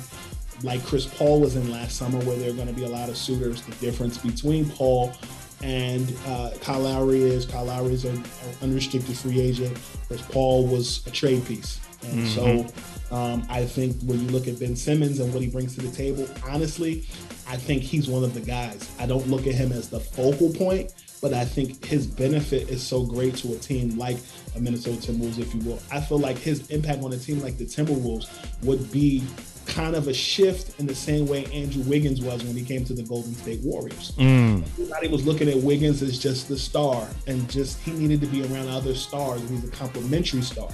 like 0.64 0.84
Chris 0.86 1.06
Paul 1.06 1.42
was 1.42 1.56
in 1.56 1.70
last 1.72 1.98
summer, 1.98 2.20
where 2.20 2.38
there 2.38 2.50
are 2.50 2.54
going 2.54 2.68
to 2.68 2.74
be 2.74 2.84
a 2.84 2.90
lot 2.90 3.10
of 3.10 3.18
suitors. 3.18 3.62
The 3.62 3.76
difference 3.76 4.18
between 4.18 4.70
Paul 4.70 5.14
and 5.62 6.16
uh, 6.28 6.52
Kyle 6.62 6.82
Lowry 6.82 7.22
is 7.22 7.46
Kyle 7.46 7.66
Lowry 7.66 7.94
is 7.94 8.06
an 8.06 8.24
unrestricted 8.62 9.18
free 9.18 9.40
agent, 9.40 9.78
whereas 10.08 10.26
Paul 10.28 10.68
was 10.68 11.06
a 11.08 11.12
trade 11.12 11.46
piece. 11.46 11.80
And 12.04 12.28
mm-hmm. 12.28 12.68
so 13.10 13.16
um, 13.16 13.46
I 13.50 13.66
think 13.66 14.00
when 14.04 14.20
you 14.20 14.28
look 14.30 14.48
at 14.48 14.60
Ben 14.60 14.76
Simmons 14.76 15.20
and 15.20 15.34
what 15.34 15.42
he 15.42 15.50
brings 15.50 15.76
to 15.76 15.82
the 15.82 15.92
table, 15.92 16.28
honestly, 16.48 17.08
I 17.48 17.56
think 17.56 17.82
he's 17.82 18.08
one 18.08 18.24
of 18.24 18.34
the 18.34 18.42
guys. 18.42 18.92
I 19.00 19.06
don't 19.06 19.28
look 19.28 19.48
at 19.48 19.56
him 19.56 19.72
as 19.72 19.90
the 19.90 20.00
focal 20.00 20.52
point, 20.54 20.94
but 21.22 21.34
I 21.34 21.46
think 21.46 21.84
his 21.86 22.06
benefit 22.06 22.70
is 22.70 22.86
so 22.86 23.04
great 23.04 23.36
to 23.38 23.54
a 23.54 23.58
team 23.58 23.98
like 23.98 24.18
a 24.56 24.60
Minnesota 24.60 25.12
Timberwolves, 25.12 25.40
if 25.40 25.54
you 25.56 25.62
will. 25.62 25.80
I 25.92 26.02
feel 26.02 26.20
like 26.20 26.38
his 26.38 26.70
impact 26.70 27.02
on 27.04 27.14
a 27.14 27.18
team 27.18 27.42
like 27.42 27.58
the 27.58 27.66
Timberwolves 27.66 28.28
would 28.64 28.92
be 28.92 29.24
kind 29.68 29.96
of 29.96 30.08
a 30.08 30.14
shift 30.14 30.80
in 30.80 30.88
the 30.88 30.96
same 30.96 31.28
way 31.28 31.46
Andrew 31.54 31.84
Wiggins 31.84 32.22
was 32.22 32.44
when 32.44 32.56
he 32.56 32.64
came 32.64 32.86
to 32.86 32.94
the 32.94 33.04
Golden 33.04 33.34
State 33.36 33.60
Warriors. 33.62 34.14
Mm. 34.18 34.64
Everybody 34.64 35.08
was 35.10 35.26
looking 35.26 35.50
at 35.50 35.58
Wiggins 35.58 36.02
as 36.02 36.18
just 36.18 36.48
the 36.48 36.58
star, 36.58 37.08
and 37.28 37.50
just 37.50 37.80
he 37.82 37.92
needed 37.92 38.22
to 38.22 38.28
be 38.28 38.44
around 38.44 38.70
other 38.70 38.96
stars, 38.96 39.42
and 39.42 39.50
he's 39.50 39.64
a 39.64 39.72
complementary 39.72 40.42
star. 40.42 40.70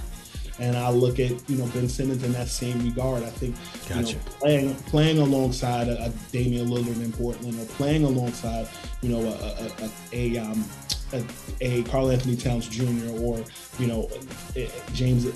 And 0.60 0.76
I 0.76 0.90
look 0.90 1.18
at 1.18 1.32
you 1.50 1.56
know 1.56 1.66
Ben 1.74 1.88
Simmons 1.88 2.22
in 2.22 2.32
that 2.32 2.48
same 2.48 2.82
regard. 2.84 3.24
I 3.24 3.30
think 3.30 3.56
gotcha. 3.88 4.08
you 4.08 4.14
know, 4.14 4.20
playing 4.38 4.74
playing 4.86 5.18
alongside 5.18 5.88
a, 5.88 6.04
a, 6.04 6.08
Damian 6.30 6.68
Lillard 6.68 7.02
in 7.02 7.12
Portland, 7.12 7.60
or 7.60 7.64
playing 7.74 8.04
alongside 8.04 8.68
you 9.02 9.08
know 9.08 9.20
a 9.20 9.32
a, 9.32 9.88
a, 10.12 10.36
a 10.36 10.38
um, 10.38 10.64
a, 11.12 11.24
a 11.60 11.82
Karl-Anthony 11.84 12.36
Towns 12.36 12.68
Jr. 12.68 13.10
or 13.20 13.44
you 13.78 13.86
know 13.86 14.10
James 14.92 15.26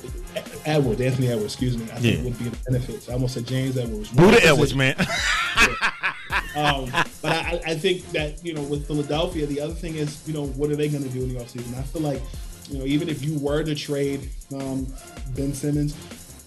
Edwards, 0.64 1.00
Anthony 1.00 1.28
Edwards, 1.28 1.54
excuse 1.54 1.76
me. 1.76 1.84
I 1.92 1.96
think 1.96 2.20
it 2.20 2.24
would 2.24 2.38
be 2.38 2.48
a 2.48 2.70
benefit. 2.70 3.02
So 3.02 3.12
I 3.12 3.14
almost 3.14 3.34
said 3.34 3.46
James 3.46 3.76
Edwards. 3.76 4.10
Buddha 4.10 4.44
Edwards, 4.44 4.74
man. 4.74 4.94
um, 6.56 6.90
but 7.22 7.32
I, 7.32 7.60
I, 7.66 7.74
think 7.74 8.04
that 8.12 8.44
you 8.44 8.54
know 8.54 8.62
with 8.62 8.86
Philadelphia, 8.86 9.46
the 9.46 9.60
other 9.60 9.74
thing 9.74 9.94
is 9.94 10.26
you 10.26 10.34
know 10.34 10.46
what 10.46 10.70
are 10.70 10.76
they 10.76 10.88
going 10.88 11.04
to 11.04 11.10
do 11.10 11.22
in 11.22 11.34
the 11.34 11.40
offseason? 11.40 11.76
I 11.78 11.82
feel 11.82 12.02
like 12.02 12.22
you 12.70 12.78
know, 12.78 12.84
even 12.84 13.08
if 13.08 13.24
you 13.24 13.38
were 13.38 13.62
to 13.62 13.74
trade 13.74 14.28
um, 14.54 14.86
Ben 15.34 15.54
Simmons, 15.54 15.94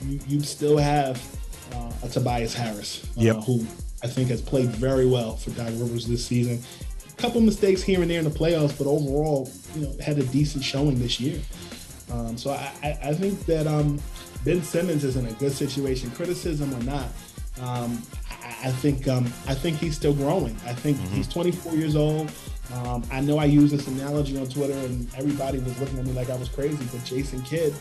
you, 0.06 0.38
would 0.38 0.46
still 0.46 0.78
have 0.78 1.22
uh, 1.74 1.92
a 2.04 2.10
Tobias 2.10 2.54
Harris, 2.54 3.04
uh, 3.18 3.22
yep. 3.22 3.38
who 3.44 3.66
I 4.04 4.08
think 4.08 4.30
has 4.30 4.42
played 4.42 4.70
very 4.70 5.06
well 5.08 5.36
for 5.36 5.52
Doc 5.52 5.68
Rivers 5.70 6.08
this 6.08 6.26
season. 6.26 6.62
A 7.22 7.24
couple 7.24 7.42
mistakes 7.42 7.84
here 7.84 8.02
and 8.02 8.10
there 8.10 8.18
in 8.18 8.26
the 8.26 8.32
playoffs, 8.32 8.76
but 8.76 8.88
overall, 8.88 9.48
you 9.76 9.82
know, 9.82 9.94
had 10.04 10.18
a 10.18 10.24
decent 10.24 10.64
showing 10.64 10.98
this 10.98 11.20
year. 11.20 11.40
Um, 12.12 12.36
so 12.36 12.50
I, 12.50 12.98
I, 13.04 13.14
think 13.14 13.46
that 13.46 13.68
um, 13.68 14.02
Ben 14.44 14.64
Simmons 14.64 15.04
is 15.04 15.18
in 15.18 15.28
a 15.28 15.32
good 15.34 15.52
situation, 15.52 16.10
criticism 16.10 16.74
or 16.74 16.82
not. 16.82 17.10
Um, 17.62 18.02
I, 18.32 18.70
I, 18.70 18.72
think 18.72 19.08
um, 19.08 19.26
I 19.48 19.54
think 19.54 19.78
he's 19.78 19.96
still 19.96 20.16
growing. 20.16 20.56
I 20.66 20.74
think 20.74 20.98
mm-hmm. 20.98 21.14
he's 21.14 21.28
24 21.28 21.76
years 21.76 21.96
old. 21.96 22.32
Um, 22.74 23.04
I 23.12 23.22
know 23.22 23.38
I 23.38 23.46
use 23.46 23.70
this 23.70 23.88
analogy 23.88 24.40
on 24.40 24.48
Twitter, 24.48 24.74
and 24.74 25.08
everybody 25.16 25.60
was 25.60 25.80
looking 25.80 26.00
at 26.00 26.06
me 26.06 26.14
like 26.14 26.32
I 26.32 26.38
was 26.38 26.50
crazy. 26.50 26.84
But 26.92 27.06
Jason 27.06 27.44
Kidd, 27.44 27.76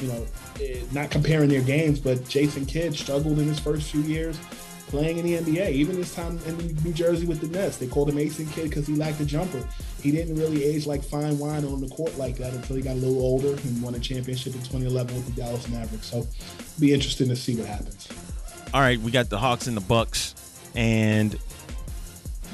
you 0.00 0.08
know, 0.08 0.26
eh, 0.62 0.80
not 0.92 1.10
comparing 1.10 1.50
their 1.50 1.60
games, 1.60 2.00
but 2.00 2.26
Jason 2.26 2.64
Kidd 2.64 2.94
struggled 2.94 3.38
in 3.38 3.48
his 3.48 3.58
first 3.58 3.90
few 3.90 4.00
years 4.00 4.38
playing 4.88 5.18
in 5.18 5.24
the 5.24 5.34
NBA. 5.34 5.70
Even 5.70 5.96
his 5.96 6.14
time 6.14 6.38
in 6.46 6.56
New 6.82 6.92
Jersey 6.92 7.26
with 7.26 7.40
the 7.40 7.48
Nets, 7.48 7.76
they 7.76 7.86
called 7.86 8.08
him 8.08 8.16
Mason 8.16 8.46
Kidd 8.46 8.70
because 8.70 8.86
he 8.86 8.94
lacked 8.94 9.20
a 9.20 9.24
jumper. 9.24 9.62
He 10.02 10.10
didn't 10.10 10.36
really 10.36 10.64
age 10.64 10.86
like 10.86 11.02
fine 11.02 11.38
wine 11.38 11.64
on 11.64 11.80
the 11.80 11.88
court 11.88 12.16
like 12.18 12.36
that 12.38 12.52
until 12.52 12.76
he 12.76 12.82
got 12.82 12.92
a 12.92 13.00
little 13.00 13.20
older 13.20 13.50
and 13.50 13.82
won 13.82 13.94
a 13.94 13.98
championship 13.98 14.54
in 14.54 14.60
2011 14.60 15.14
with 15.14 15.26
the 15.26 15.40
Dallas 15.40 15.68
Mavericks. 15.68 16.06
So, 16.06 16.26
be 16.80 16.92
interesting 16.92 17.28
to 17.28 17.36
see 17.36 17.56
what 17.56 17.66
happens. 17.66 18.08
All 18.74 18.80
right, 18.80 19.00
we 19.00 19.10
got 19.10 19.30
the 19.30 19.38
Hawks 19.38 19.66
and 19.66 19.76
the 19.76 19.82
Bucks, 19.82 20.34
and 20.74 21.38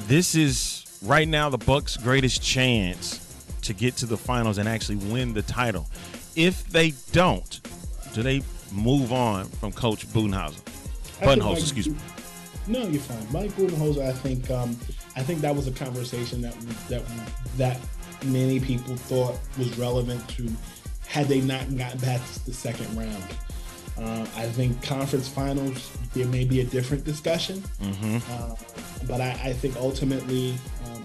this 0.07 0.35
is 0.35 0.99
right 1.03 1.27
now 1.27 1.49
the 1.49 1.57
Bucks' 1.57 1.97
greatest 1.97 2.41
chance 2.41 3.21
to 3.63 3.73
get 3.73 3.97
to 3.97 4.05
the 4.05 4.17
finals 4.17 4.57
and 4.57 4.69
actually 4.69 4.97
win 4.97 5.33
the 5.33 5.41
title. 5.41 5.87
If 6.35 6.67
they 6.69 6.93
don't, 7.11 7.59
do 8.13 8.23
they 8.23 8.41
move 8.71 9.11
on 9.11 9.45
from 9.45 9.71
Coach 9.71 10.07
Budenholzer? 10.07 10.61
Budenholzer, 11.19 11.59
excuse 11.59 11.89
me. 11.89 11.97
No, 12.67 12.87
you're 12.87 13.01
fine. 13.01 13.31
Mike 13.31 13.51
Budenholzer, 13.51 14.07
I 14.07 14.11
think, 14.11 14.49
um, 14.49 14.71
I 15.15 15.23
think 15.23 15.41
that 15.41 15.55
was 15.55 15.67
a 15.67 15.71
conversation 15.71 16.41
that 16.41 16.59
that 16.89 17.03
that 17.57 17.79
many 18.25 18.59
people 18.59 18.95
thought 18.95 19.37
was 19.57 19.77
relevant 19.77 20.27
to 20.29 20.49
had 21.07 21.27
they 21.27 21.41
not 21.41 21.61
gotten 21.77 21.99
past 21.99 22.45
the 22.45 22.53
second 22.53 22.95
round. 22.97 23.23
Uh, 23.97 24.25
I 24.35 24.47
think 24.47 24.81
conference 24.83 25.29
finals 25.29 25.89
there 26.13 26.27
may 26.27 26.43
be 26.43 26.59
a 26.59 26.65
different 26.65 27.05
discussion, 27.05 27.63
mm-hmm. 27.81 28.17
uh, 28.29 28.55
but 29.07 29.21
I, 29.21 29.29
I, 29.41 29.53
think 29.53 29.77
ultimately 29.77 30.55
um, 30.85 31.01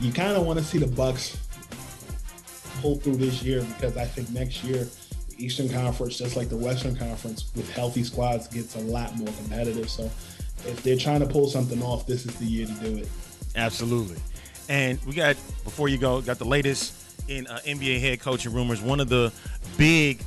you 0.00 0.12
kind 0.12 0.36
of 0.36 0.44
want 0.44 0.58
to 0.58 0.64
see 0.64 0.76
the 0.76 0.86
Bucks 0.86 1.38
pull 2.82 2.96
through 2.96 3.16
this 3.16 3.42
year 3.42 3.62
because 3.62 3.96
I 3.96 4.04
think 4.04 4.28
next 4.30 4.62
year 4.64 4.86
the 5.30 5.44
Eastern 5.44 5.70
Conference, 5.70 6.18
just 6.18 6.36
like 6.36 6.50
the 6.50 6.56
Western 6.56 6.94
Conference, 6.94 7.50
with 7.56 7.70
healthy 7.70 8.04
squads, 8.04 8.48
gets 8.48 8.76
a 8.76 8.80
lot 8.80 9.16
more 9.16 9.32
competitive. 9.38 9.88
So 9.88 10.10
if 10.64 10.82
they're 10.82 10.96
trying 10.96 11.20
to 11.20 11.26
pull 11.26 11.48
something 11.48 11.82
off, 11.82 12.06
this 12.06 12.26
is 12.26 12.34
the 12.36 12.44
year 12.44 12.66
to 12.66 12.72
do 12.74 12.96
it. 12.98 13.08
Absolutely. 13.54 14.16
And 14.68 15.02
we 15.04 15.14
got 15.14 15.36
before 15.64 15.88
you 15.88 15.98
go, 15.98 16.20
got 16.20 16.38
the 16.38 16.44
latest 16.44 16.94
in 17.28 17.46
uh, 17.46 17.58
NBA 17.64 18.00
head 18.00 18.20
coaching 18.20 18.52
rumors. 18.52 18.80
One 18.80 19.00
of 19.00 19.08
the 19.08 19.32
big, 19.76 20.20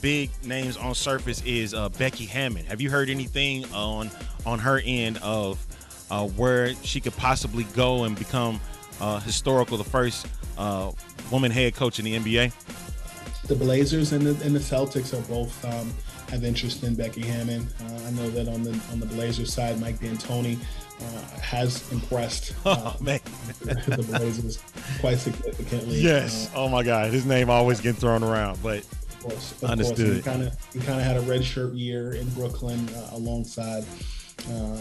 big 0.00 0.30
names 0.44 0.76
on 0.76 0.94
surface 0.94 1.42
is 1.44 1.74
uh, 1.74 1.88
Becky 1.90 2.26
Hammon. 2.26 2.64
Have 2.66 2.80
you 2.80 2.90
heard 2.90 3.08
anything 3.08 3.64
on 3.72 4.10
on 4.46 4.58
her 4.58 4.80
end 4.84 5.18
of 5.22 5.64
uh, 6.10 6.26
where 6.28 6.74
she 6.76 7.00
could 7.00 7.16
possibly 7.16 7.64
go 7.74 8.04
and 8.04 8.18
become 8.18 8.60
uh, 9.00 9.20
historical, 9.20 9.76
the 9.76 9.84
first 9.84 10.26
uh, 10.58 10.90
woman 11.30 11.50
head 11.50 11.74
coach 11.74 11.98
in 11.98 12.04
the 12.04 12.16
NBA? 12.16 12.52
The 13.46 13.54
Blazers 13.54 14.12
and 14.12 14.26
the, 14.26 14.44
and 14.44 14.54
the 14.54 14.60
Celtics 14.60 15.12
are 15.12 15.26
both 15.28 15.64
um, 15.64 15.92
have 16.30 16.44
interest 16.44 16.82
in 16.82 16.94
Becky 16.94 17.22
Hammon. 17.22 17.66
Uh, 17.80 18.00
I 18.06 18.10
know 18.12 18.28
that 18.30 18.48
on 18.48 18.62
the 18.62 18.78
on 18.92 19.00
the 19.00 19.06
Blazers 19.06 19.52
side, 19.52 19.80
Mike 19.80 19.98
D'Antoni 20.00 20.58
uh, 21.00 21.40
has 21.40 21.90
impressed 21.92 22.54
uh, 22.66 22.92
Oh 22.94 22.96
the 23.00 24.04
Blazers 24.08 24.62
quite 25.00 25.18
significantly. 25.18 25.98
yes. 25.98 26.50
Uh, 26.54 26.60
oh 26.64 26.68
my 26.68 26.82
God, 26.82 27.10
his 27.12 27.26
name 27.26 27.50
always 27.50 27.80
getting 27.80 28.00
thrown 28.00 28.22
around, 28.22 28.62
but 28.62 28.78
of 28.78 29.20
course, 29.22 29.62
of 29.62 29.70
Understood. 29.70 29.96
Course. 29.96 30.16
He 30.16 30.22
kind 30.22 30.42
of 30.42 30.72
he 30.72 30.80
kind 30.80 31.00
of 31.00 31.06
had 31.06 31.16
a 31.16 31.20
red 31.22 31.44
shirt 31.44 31.72
year 31.74 32.14
in 32.14 32.28
Brooklyn 32.30 32.88
uh, 32.90 33.10
alongside 33.12 33.84
uh, 34.50 34.76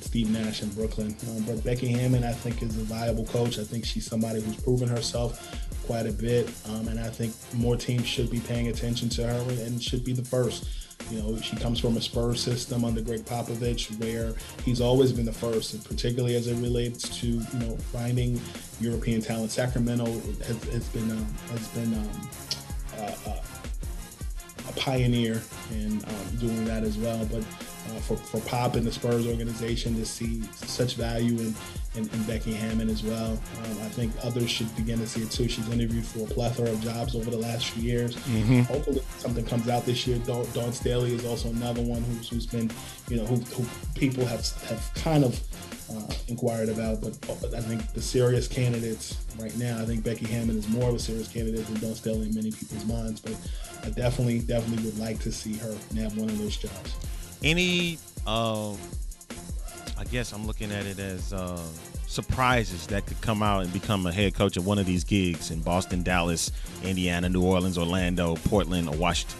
Steve 0.00 0.30
Nash 0.30 0.62
in 0.62 0.70
Brooklyn. 0.70 1.14
But 1.46 1.62
Becky 1.64 1.88
Hammon, 1.88 2.24
I 2.24 2.32
think, 2.32 2.62
is 2.62 2.76
a 2.76 2.82
viable 2.84 3.26
coach. 3.26 3.58
I 3.58 3.64
think 3.64 3.84
she's 3.84 4.06
somebody 4.06 4.40
who's 4.40 4.56
proven 4.56 4.88
herself 4.88 5.54
quite 5.88 6.06
a 6.06 6.12
bit, 6.12 6.50
um, 6.68 6.86
and 6.88 7.00
I 7.00 7.08
think 7.08 7.34
more 7.54 7.74
teams 7.74 8.06
should 8.06 8.30
be 8.30 8.40
paying 8.40 8.68
attention 8.68 9.08
to 9.08 9.26
her 9.26 9.50
and 9.64 9.82
should 9.82 10.04
be 10.04 10.12
the 10.12 10.22
first. 10.22 10.68
You 11.10 11.22
know, 11.22 11.40
she 11.40 11.56
comes 11.56 11.80
from 11.80 11.96
a 11.96 12.00
Spurs 12.02 12.42
system 12.42 12.84
under 12.84 13.00
Gregg 13.00 13.24
Popovich, 13.24 13.98
where 13.98 14.34
he's 14.66 14.82
always 14.82 15.12
been 15.12 15.24
the 15.24 15.32
first, 15.32 15.72
and 15.72 15.82
particularly 15.82 16.36
as 16.36 16.46
it 16.46 16.56
relates 16.56 17.08
to 17.20 17.26
you 17.26 17.58
know 17.60 17.74
finding 17.90 18.38
European 18.82 19.22
talent. 19.22 19.50
Sacramento 19.50 20.04
has, 20.04 20.62
has 20.64 20.88
been 20.90 21.10
um, 21.10 21.26
has 21.52 21.68
been 21.68 21.94
um, 21.94 22.30
uh, 22.98 23.30
uh, 23.30 23.42
a 24.68 24.72
pioneer 24.72 25.40
in 25.70 26.04
um, 26.04 26.36
doing 26.38 26.66
that 26.66 26.82
as 26.82 26.98
well. 26.98 27.24
But 27.32 27.40
uh, 27.40 28.00
for, 28.00 28.16
for 28.18 28.40
Pop 28.42 28.76
and 28.76 28.86
the 28.86 28.92
Spurs 28.92 29.26
organization 29.26 29.96
to 29.96 30.04
see 30.04 30.42
such 30.52 30.96
value 30.96 31.38
in, 31.38 31.54
in, 31.94 32.08
in 32.10 32.22
Becky 32.24 32.52
Hammon 32.52 32.88
as 32.90 33.02
well, 33.02 33.32
um, 33.32 33.70
I 33.82 33.88
think 33.88 34.12
others 34.22 34.50
should 34.50 34.74
begin 34.76 34.98
to 34.98 35.06
see 35.06 35.22
it 35.22 35.30
too. 35.30 35.48
She's 35.48 35.68
interviewed 35.70 36.04
for 36.04 36.20
a 36.20 36.26
plethora 36.26 36.70
of 36.70 36.80
jobs 36.80 37.14
over 37.16 37.30
the 37.30 37.38
last 37.38 37.66
few 37.70 37.82
years. 37.82 38.14
Hopefully, 38.66 39.02
something 39.18 39.44
comes 39.44 39.68
out 39.68 39.84
this 39.86 40.06
year. 40.06 40.18
Dawn, 40.18 40.46
Dawn 40.52 40.72
Staley 40.72 41.14
is 41.14 41.24
also 41.24 41.48
another 41.48 41.82
one 41.82 42.02
who's, 42.02 42.28
who's 42.28 42.46
been, 42.46 42.70
you 43.08 43.16
know, 43.16 43.24
who, 43.26 43.36
who 43.36 43.66
people 43.94 44.24
have 44.26 44.46
have 44.68 44.90
kind 44.94 45.24
of 45.24 45.40
uh, 45.90 46.12
inquired 46.28 46.68
about. 46.68 47.00
But 47.00 47.54
I 47.54 47.60
think 47.60 47.92
the 47.94 48.02
serious 48.02 48.46
candidates 48.46 49.16
right 49.38 49.56
now, 49.56 49.80
I 49.80 49.86
think 49.86 50.04
Becky 50.04 50.26
Hammon 50.26 50.58
is 50.58 50.68
more 50.68 50.90
of 50.90 50.94
a 50.94 50.98
serious 50.98 51.28
candidate 51.28 51.66
than 51.66 51.80
Dawn 51.80 51.94
Staley 51.94 52.28
in 52.28 52.34
many 52.34 52.52
people's 52.52 52.84
minds. 52.84 53.20
But 53.20 53.34
I 53.82 53.90
definitely, 53.90 54.40
definitely 54.40 54.84
would 54.84 54.98
like 54.98 55.18
to 55.20 55.32
see 55.32 55.56
her 55.56 55.74
nab 55.94 56.12
one 56.16 56.28
of 56.28 56.38
those 56.38 56.56
jobs. 56.56 56.94
any 57.42 57.98
uh, 58.26 58.74
I 59.98 60.04
guess 60.04 60.32
I'm 60.32 60.46
looking 60.46 60.70
at 60.70 60.86
it 60.86 61.00
as 61.00 61.32
uh, 61.32 61.60
surprises 62.06 62.86
that 62.86 63.04
could 63.06 63.20
come 63.20 63.42
out 63.42 63.64
and 63.64 63.72
become 63.72 64.06
a 64.06 64.12
head 64.12 64.32
coach 64.32 64.56
at 64.56 64.62
one 64.62 64.78
of 64.78 64.86
these 64.86 65.02
gigs 65.02 65.50
in 65.50 65.60
Boston, 65.60 66.04
Dallas, 66.04 66.52
Indiana, 66.84 67.28
New 67.28 67.42
Orleans, 67.42 67.76
Orlando, 67.76 68.36
Portland, 68.36 68.88
or 68.88 68.96
Washington. 68.96 69.36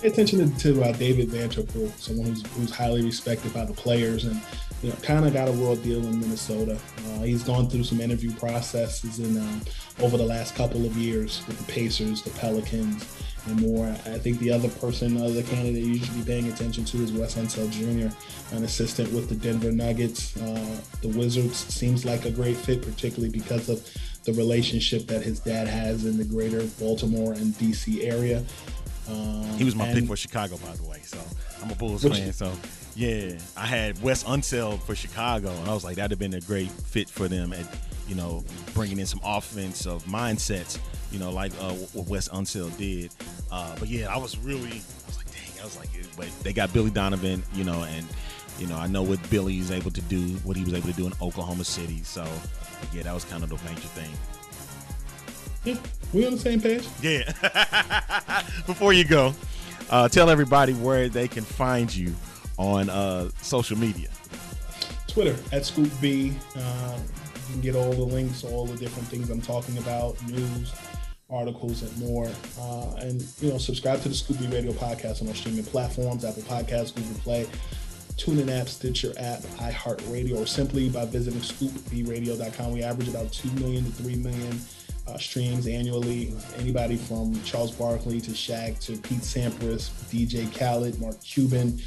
Pay 0.00 0.08
attention 0.08 0.52
to, 0.52 0.58
to 0.58 0.82
uh, 0.82 0.92
David 0.92 1.28
Vanterpool, 1.28 1.88
someone 1.98 2.26
who's, 2.26 2.44
who's 2.56 2.70
highly 2.74 3.02
respected 3.04 3.54
by 3.54 3.64
the 3.64 3.72
players 3.72 4.24
and 4.24 4.40
you 4.82 4.88
know 4.90 4.96
kind 4.96 5.24
of 5.24 5.32
got 5.32 5.48
a 5.48 5.52
raw 5.52 5.76
deal 5.76 6.04
in 6.04 6.18
Minnesota. 6.18 6.76
Uh, 7.06 7.22
he's 7.22 7.44
gone 7.44 7.70
through 7.70 7.84
some 7.84 8.00
interview 8.00 8.32
processes 8.34 9.20
and 9.20 9.38
um, 9.38 9.62
over 10.00 10.16
the 10.16 10.26
last 10.26 10.56
couple 10.56 10.84
of 10.84 10.96
years 10.96 11.46
with 11.46 11.64
the 11.64 11.72
Pacers, 11.72 12.22
the 12.22 12.30
Pelicans, 12.30 13.04
and 13.46 13.60
more. 13.60 13.86
I 13.86 14.18
think 14.18 14.38
the 14.38 14.50
other 14.50 14.68
person, 14.68 15.16
other 15.20 15.42
candidate 15.42 15.84
you 15.84 15.98
should 15.98 16.14
be 16.14 16.22
paying 16.22 16.48
attention 16.50 16.84
to 16.86 17.02
is 17.02 17.12
Wes 17.12 17.34
Unseld 17.36 17.70
Jr., 17.70 18.14
an 18.56 18.64
assistant 18.64 19.12
with 19.12 19.28
the 19.28 19.34
Denver 19.34 19.72
Nuggets. 19.72 20.36
Uh, 20.36 20.76
the 21.02 21.08
Wizards 21.08 21.56
seems 21.56 22.04
like 22.04 22.24
a 22.24 22.30
great 22.30 22.56
fit, 22.56 22.82
particularly 22.82 23.30
because 23.30 23.68
of 23.68 23.86
the 24.24 24.32
relationship 24.32 25.06
that 25.06 25.22
his 25.22 25.40
dad 25.40 25.68
has 25.68 26.04
in 26.06 26.16
the 26.16 26.24
greater 26.24 26.64
Baltimore 26.80 27.32
and 27.32 27.52
DC 27.54 28.04
area. 28.04 28.42
Um, 29.08 29.44
He 29.58 29.64
was 29.64 29.76
my 29.76 29.92
pick 29.92 30.06
for 30.06 30.16
Chicago, 30.16 30.56
by 30.58 30.74
the 30.76 30.84
way. 30.84 31.00
So 31.04 31.18
I'm 31.62 31.70
a 31.70 31.74
Bulls 31.74 32.02
fan. 32.02 32.32
So 32.32 32.50
yeah, 32.96 33.32
I 33.56 33.66
had 33.66 34.00
Wes 34.02 34.24
Unseld 34.24 34.80
for 34.82 34.94
Chicago, 34.94 35.50
and 35.50 35.68
I 35.68 35.74
was 35.74 35.84
like, 35.84 35.96
that'd 35.96 36.10
have 36.12 36.18
been 36.18 36.34
a 36.34 36.40
great 36.40 36.70
fit 36.70 37.10
for 37.10 37.28
them 37.28 37.52
at, 37.52 37.66
you 38.08 38.14
know, 38.14 38.44
bringing 38.74 38.98
in 38.98 39.06
some 39.06 39.20
offensive 39.24 40.04
mindsets, 40.04 40.78
you 41.10 41.18
know, 41.18 41.30
like 41.30 41.52
uh, 41.60 41.72
what 41.72 42.08
Wes 42.08 42.28
Unseld 42.28 42.76
did. 42.76 43.12
Uh, 43.50 43.74
but 43.78 43.88
yeah, 43.88 44.12
I 44.12 44.18
was 44.18 44.38
really, 44.38 44.70
I 44.70 45.06
was 45.06 45.16
like, 45.16 45.30
dang, 45.32 45.60
I 45.60 45.64
was 45.64 45.76
like, 45.76 45.88
but 46.16 46.28
they 46.42 46.52
got 46.52 46.72
Billy 46.72 46.90
Donovan, 46.90 47.42
you 47.54 47.64
know, 47.64 47.84
and 47.84 48.06
you 48.58 48.66
know, 48.66 48.76
I 48.76 48.86
know 48.86 49.02
what 49.02 49.18
Billy 49.30 49.58
is 49.58 49.70
able 49.70 49.90
to 49.90 50.00
do, 50.02 50.20
what 50.44 50.56
he 50.56 50.64
was 50.64 50.74
able 50.74 50.88
to 50.88 50.94
do 50.94 51.06
in 51.06 51.12
Oklahoma 51.20 51.64
City. 51.64 52.02
So 52.04 52.26
yeah, 52.92 53.02
that 53.02 53.14
was 53.14 53.24
kind 53.24 53.42
of 53.42 53.50
the 53.50 53.56
major 53.68 53.88
thing. 53.88 54.10
Yeah, 55.64 55.78
we 56.12 56.26
on 56.26 56.32
the 56.32 56.38
same 56.38 56.60
page. 56.60 56.86
Yeah. 57.00 57.32
Before 58.66 58.92
you 58.92 59.04
go, 59.04 59.34
uh, 59.90 60.08
tell 60.08 60.28
everybody 60.28 60.74
where 60.74 61.08
they 61.08 61.26
can 61.26 61.42
find 61.42 61.94
you 61.94 62.14
on 62.58 62.90
uh, 62.90 63.30
social 63.40 63.78
media. 63.78 64.08
Twitter 65.08 65.36
at 65.52 65.64
Scoop 65.64 65.90
B. 66.00 66.34
Uh, 66.56 66.98
you 67.48 67.52
can 67.52 67.60
get 67.60 67.76
all 67.76 67.92
the 67.92 68.02
links, 68.02 68.44
all 68.44 68.66
the 68.66 68.76
different 68.76 69.08
things 69.08 69.30
I'm 69.30 69.40
talking 69.40 69.78
about, 69.78 70.20
news, 70.28 70.72
articles, 71.30 71.82
and 71.82 71.96
more. 71.98 72.30
Uh, 72.58 72.94
and 72.98 73.24
you 73.40 73.50
know, 73.50 73.58
subscribe 73.58 74.00
to 74.02 74.08
the 74.08 74.14
Scoop 74.14 74.38
B 74.38 74.46
Radio 74.46 74.72
podcast 74.72 75.22
on 75.22 75.28
our 75.28 75.34
streaming 75.34 75.64
platforms: 75.64 76.24
Apple 76.24 76.42
Podcasts, 76.42 76.94
Google 76.94 77.20
Play, 77.20 77.46
TuneIn 78.16 78.50
app, 78.60 78.68
Stitcher 78.68 79.12
app, 79.18 79.40
iHeartRadio, 79.58 80.40
or 80.40 80.46
simply 80.46 80.88
by 80.88 81.04
visiting 81.04 81.40
ScoopBRadio.com. 81.40 82.72
We 82.72 82.82
average 82.82 83.08
about 83.08 83.32
two 83.32 83.50
million 83.52 83.84
to 83.84 83.90
three 83.90 84.16
million. 84.16 84.60
Uh, 85.06 85.18
streams 85.18 85.66
annually. 85.66 86.32
Anybody 86.56 86.96
from 86.96 87.38
Charles 87.42 87.72
Barkley 87.72 88.22
to 88.22 88.30
Shaq 88.30 88.82
to 88.86 88.96
Pete 88.96 89.20
Sampras, 89.20 89.90
DJ 90.08 90.50
Khaled, 90.58 90.98
Mark 90.98 91.22
Cuban, 91.22 91.78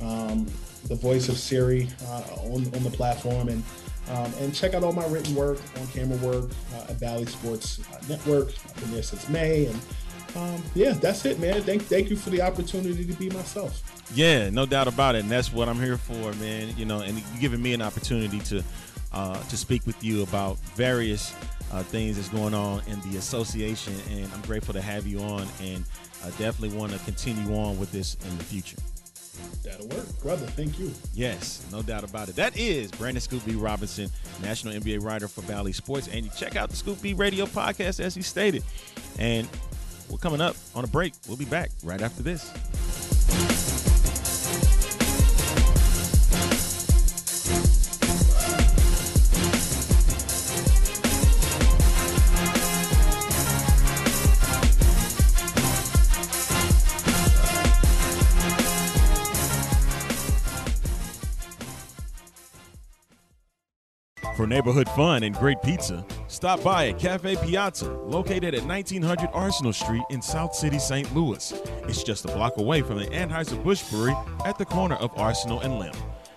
um, 0.00 0.46
the 0.84 0.94
voice 0.94 1.28
of 1.28 1.36
Siri 1.36 1.88
uh, 2.06 2.22
on, 2.44 2.64
on 2.74 2.84
the 2.84 2.90
platform 2.92 3.48
and 3.48 3.64
um, 4.10 4.32
and 4.38 4.54
check 4.54 4.74
out 4.74 4.82
all 4.82 4.92
my 4.92 5.06
written 5.06 5.34
work 5.34 5.58
on 5.78 5.86
camera 5.88 6.16
work 6.18 6.50
uh, 6.74 6.90
at 6.90 7.00
Bally 7.00 7.26
Sports 7.26 7.80
uh, 7.92 7.98
Network. 8.08 8.48
I've 8.66 8.80
been 8.80 8.92
there 8.92 9.02
since 9.02 9.28
May 9.28 9.66
and 9.66 9.80
um, 10.36 10.62
yeah, 10.74 10.92
that's 10.92 11.24
it, 11.24 11.40
man. 11.40 11.62
Thank 11.62 11.82
thank 11.82 12.10
you 12.10 12.16
for 12.16 12.30
the 12.30 12.42
opportunity 12.42 13.04
to 13.04 13.12
be 13.14 13.30
myself. 13.30 13.82
Yeah, 14.14 14.50
no 14.50 14.66
doubt 14.66 14.88
about 14.88 15.14
it, 15.14 15.22
and 15.22 15.30
that's 15.30 15.52
what 15.52 15.68
I'm 15.68 15.80
here 15.80 15.96
for, 15.96 16.32
man. 16.34 16.74
You 16.76 16.84
know, 16.84 17.00
and 17.00 17.18
you 17.18 17.40
giving 17.40 17.62
me 17.62 17.74
an 17.74 17.82
opportunity 17.82 18.38
to 18.40 18.62
uh, 19.12 19.42
to 19.42 19.56
speak 19.56 19.86
with 19.86 20.02
you 20.02 20.22
about 20.22 20.58
various 20.76 21.34
uh, 21.72 21.82
things 21.82 22.16
that's 22.16 22.28
going 22.28 22.54
on 22.54 22.82
in 22.86 23.00
the 23.10 23.18
association, 23.18 23.94
and 24.10 24.30
I'm 24.32 24.42
grateful 24.42 24.74
to 24.74 24.80
have 24.80 25.06
you 25.06 25.20
on, 25.20 25.46
and 25.62 25.84
I 26.24 26.30
definitely 26.30 26.76
want 26.76 26.92
to 26.92 26.98
continue 27.00 27.56
on 27.56 27.78
with 27.78 27.90
this 27.92 28.16
in 28.24 28.38
the 28.38 28.44
future. 28.44 28.76
That'll 29.62 29.88
work, 29.88 30.06
brother. 30.22 30.46
Thank 30.46 30.78
you. 30.78 30.92
Yes, 31.14 31.66
no 31.70 31.82
doubt 31.82 32.04
about 32.04 32.28
it. 32.28 32.36
That 32.36 32.56
is 32.56 32.90
Brandon 32.90 33.20
Scoop 33.20 33.44
B. 33.44 33.54
Robinson, 33.54 34.10
national 34.42 34.74
NBA 34.74 35.02
writer 35.02 35.28
for 35.28 35.42
Bally 35.42 35.72
Sports. 35.72 36.08
And 36.08 36.24
you 36.24 36.30
check 36.36 36.56
out 36.56 36.70
the 36.70 36.76
Scoop 36.76 37.00
B 37.02 37.14
Radio 37.14 37.46
podcast, 37.46 38.00
as 38.00 38.14
he 38.14 38.22
stated. 38.22 38.62
And 39.18 39.48
we're 40.10 40.18
coming 40.18 40.40
up 40.40 40.56
on 40.74 40.84
a 40.84 40.88
break. 40.88 41.12
We'll 41.28 41.36
be 41.36 41.44
back 41.44 41.70
right 41.84 42.00
after 42.00 42.22
this. 42.22 42.50
For 64.40 64.46
neighborhood 64.46 64.88
fun 64.96 65.24
and 65.24 65.36
great 65.36 65.60
pizza, 65.60 66.02
stop 66.28 66.62
by 66.62 66.88
at 66.88 66.98
Cafe 66.98 67.36
Piazza, 67.44 67.92
located 67.92 68.54
at 68.54 68.64
1900 68.64 69.28
Arsenal 69.34 69.74
Street 69.74 70.02
in 70.08 70.22
South 70.22 70.54
City, 70.54 70.78
St. 70.78 71.14
Louis. 71.14 71.52
It's 71.82 72.02
just 72.02 72.24
a 72.24 72.28
block 72.28 72.56
away 72.56 72.80
from 72.80 72.98
the 73.00 73.04
Anheuser-Busch 73.08 73.90
Brewery 73.90 74.14
at 74.46 74.56
the 74.56 74.64
corner 74.64 74.94
of 74.94 75.10
Arsenal 75.18 75.60
and 75.60 75.78
Lemp. 75.78 75.94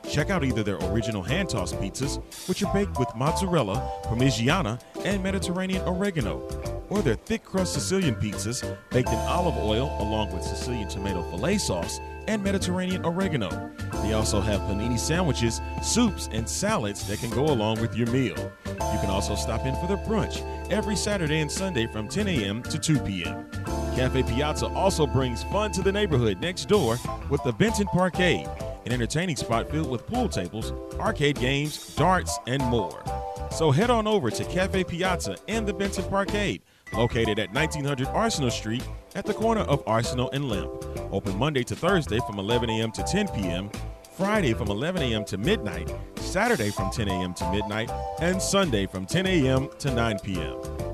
Check 0.10 0.30
out 0.30 0.44
either 0.44 0.64
their 0.64 0.80
original 0.92 1.24
hand-tossed 1.24 1.76
pizzas, 1.76 2.22
which 2.50 2.62
are 2.62 2.74
baked 2.74 3.00
with 3.00 3.08
mozzarella, 3.16 3.90
parmigiana, 4.04 4.82
and 5.06 5.24
Mediterranean 5.24 5.82
oregano, 5.88 6.42
or 6.90 7.02
their 7.02 7.16
thick 7.16 7.46
crust 7.46 7.74
Sicilian 7.74 8.16
pizzas 8.16 8.78
baked 8.90 9.08
in 9.08 9.16
olive 9.16 9.56
oil 9.56 9.96
along 10.02 10.34
with 10.34 10.44
Sicilian 10.44 10.90
tomato 10.90 11.24
filet 11.32 11.58
sauce 11.58 12.02
and 12.28 12.44
Mediterranean 12.44 13.06
oregano. 13.06 13.72
They 14.04 14.14
also 14.14 14.42
have 14.42 14.60
panini 14.62 15.00
sandwiches, 15.00 15.62
soups, 15.82 16.30
and 16.32 16.48
salads 16.48 17.08
that 17.08 17.20
can 17.20 17.30
go 17.30 17.46
along 17.46 17.82
with 17.82 17.96
your 17.96 18.08
meal. 18.08 18.36
You 18.66 19.00
can 19.00 19.10
also 19.10 19.36
stop 19.36 19.66
in 19.66 19.76
for 19.76 19.88
the 19.88 19.98
brunch 19.98 20.42
every 20.72 20.96
Saturday 20.96 21.40
and 21.40 21.52
Sunday 21.52 21.88
from 21.88 22.08
10 22.08 22.28
a.m. 22.28 22.64
to 22.64 22.78
2 22.78 23.00
p.m. 23.00 23.50
Cafe 23.96 24.24
Piazza 24.24 24.68
also 24.68 25.06
brings 25.06 25.44
fun 25.44 25.72
to 25.72 25.82
the 25.82 25.92
neighborhood 25.92 26.40
next 26.42 26.66
door 26.66 26.98
with 27.30 27.44
the 27.44 27.54
Benton 27.54 27.88
Parkade, 27.88 28.50
an 28.86 28.92
entertaining 28.92 29.36
spot 29.36 29.70
filled 29.70 29.90
with 29.90 30.06
pool 30.08 30.28
tables, 30.28 30.74
arcade 31.00 31.40
games, 31.40 31.96
darts, 31.96 32.38
and 32.48 32.64
more. 32.64 33.04
So 33.52 33.70
head 33.70 33.92
on 33.92 34.08
over 34.08 34.32
to 34.32 34.44
Cafe 34.46 34.84
Piazza 34.86 35.38
and 35.48 35.68
the 35.68 35.74
Benton 35.74 36.06
Parkade, 36.06 36.62
located 36.94 37.40
at 37.40 37.54
1900 37.54 38.08
Arsenal 38.08 38.52
Street 38.52 38.88
at 39.16 39.26
the 39.26 39.34
corner 39.34 39.62
of 39.62 39.84
Arsenal 39.88 40.30
and 40.32 40.50
Lemp. 40.50 40.72
Open 41.12 41.38
Monday 41.38 41.64
to 41.64 41.76
Thursday 41.76 42.20
from 42.26 42.40
11 42.40 42.70
a.m. 42.70 42.92
to 42.92 43.04
10 43.04 43.28
p.m., 43.30 43.70
Friday 44.16 44.54
from 44.54 44.70
11 44.70 45.02
a.m. 45.02 45.26
to 45.26 45.38
midnight, 45.38 45.94
Saturday 46.16 46.70
from 46.70 46.92
10 46.92 47.08
a.m. 47.08 47.34
to 47.34 47.52
midnight, 47.52 47.92
and 48.20 48.42
Sunday 48.42 48.86
from 48.86 49.06
10 49.06 49.26
a.m. 49.26 49.70
to 49.80 49.94
9 49.94 50.20
p.m. 50.20 50.93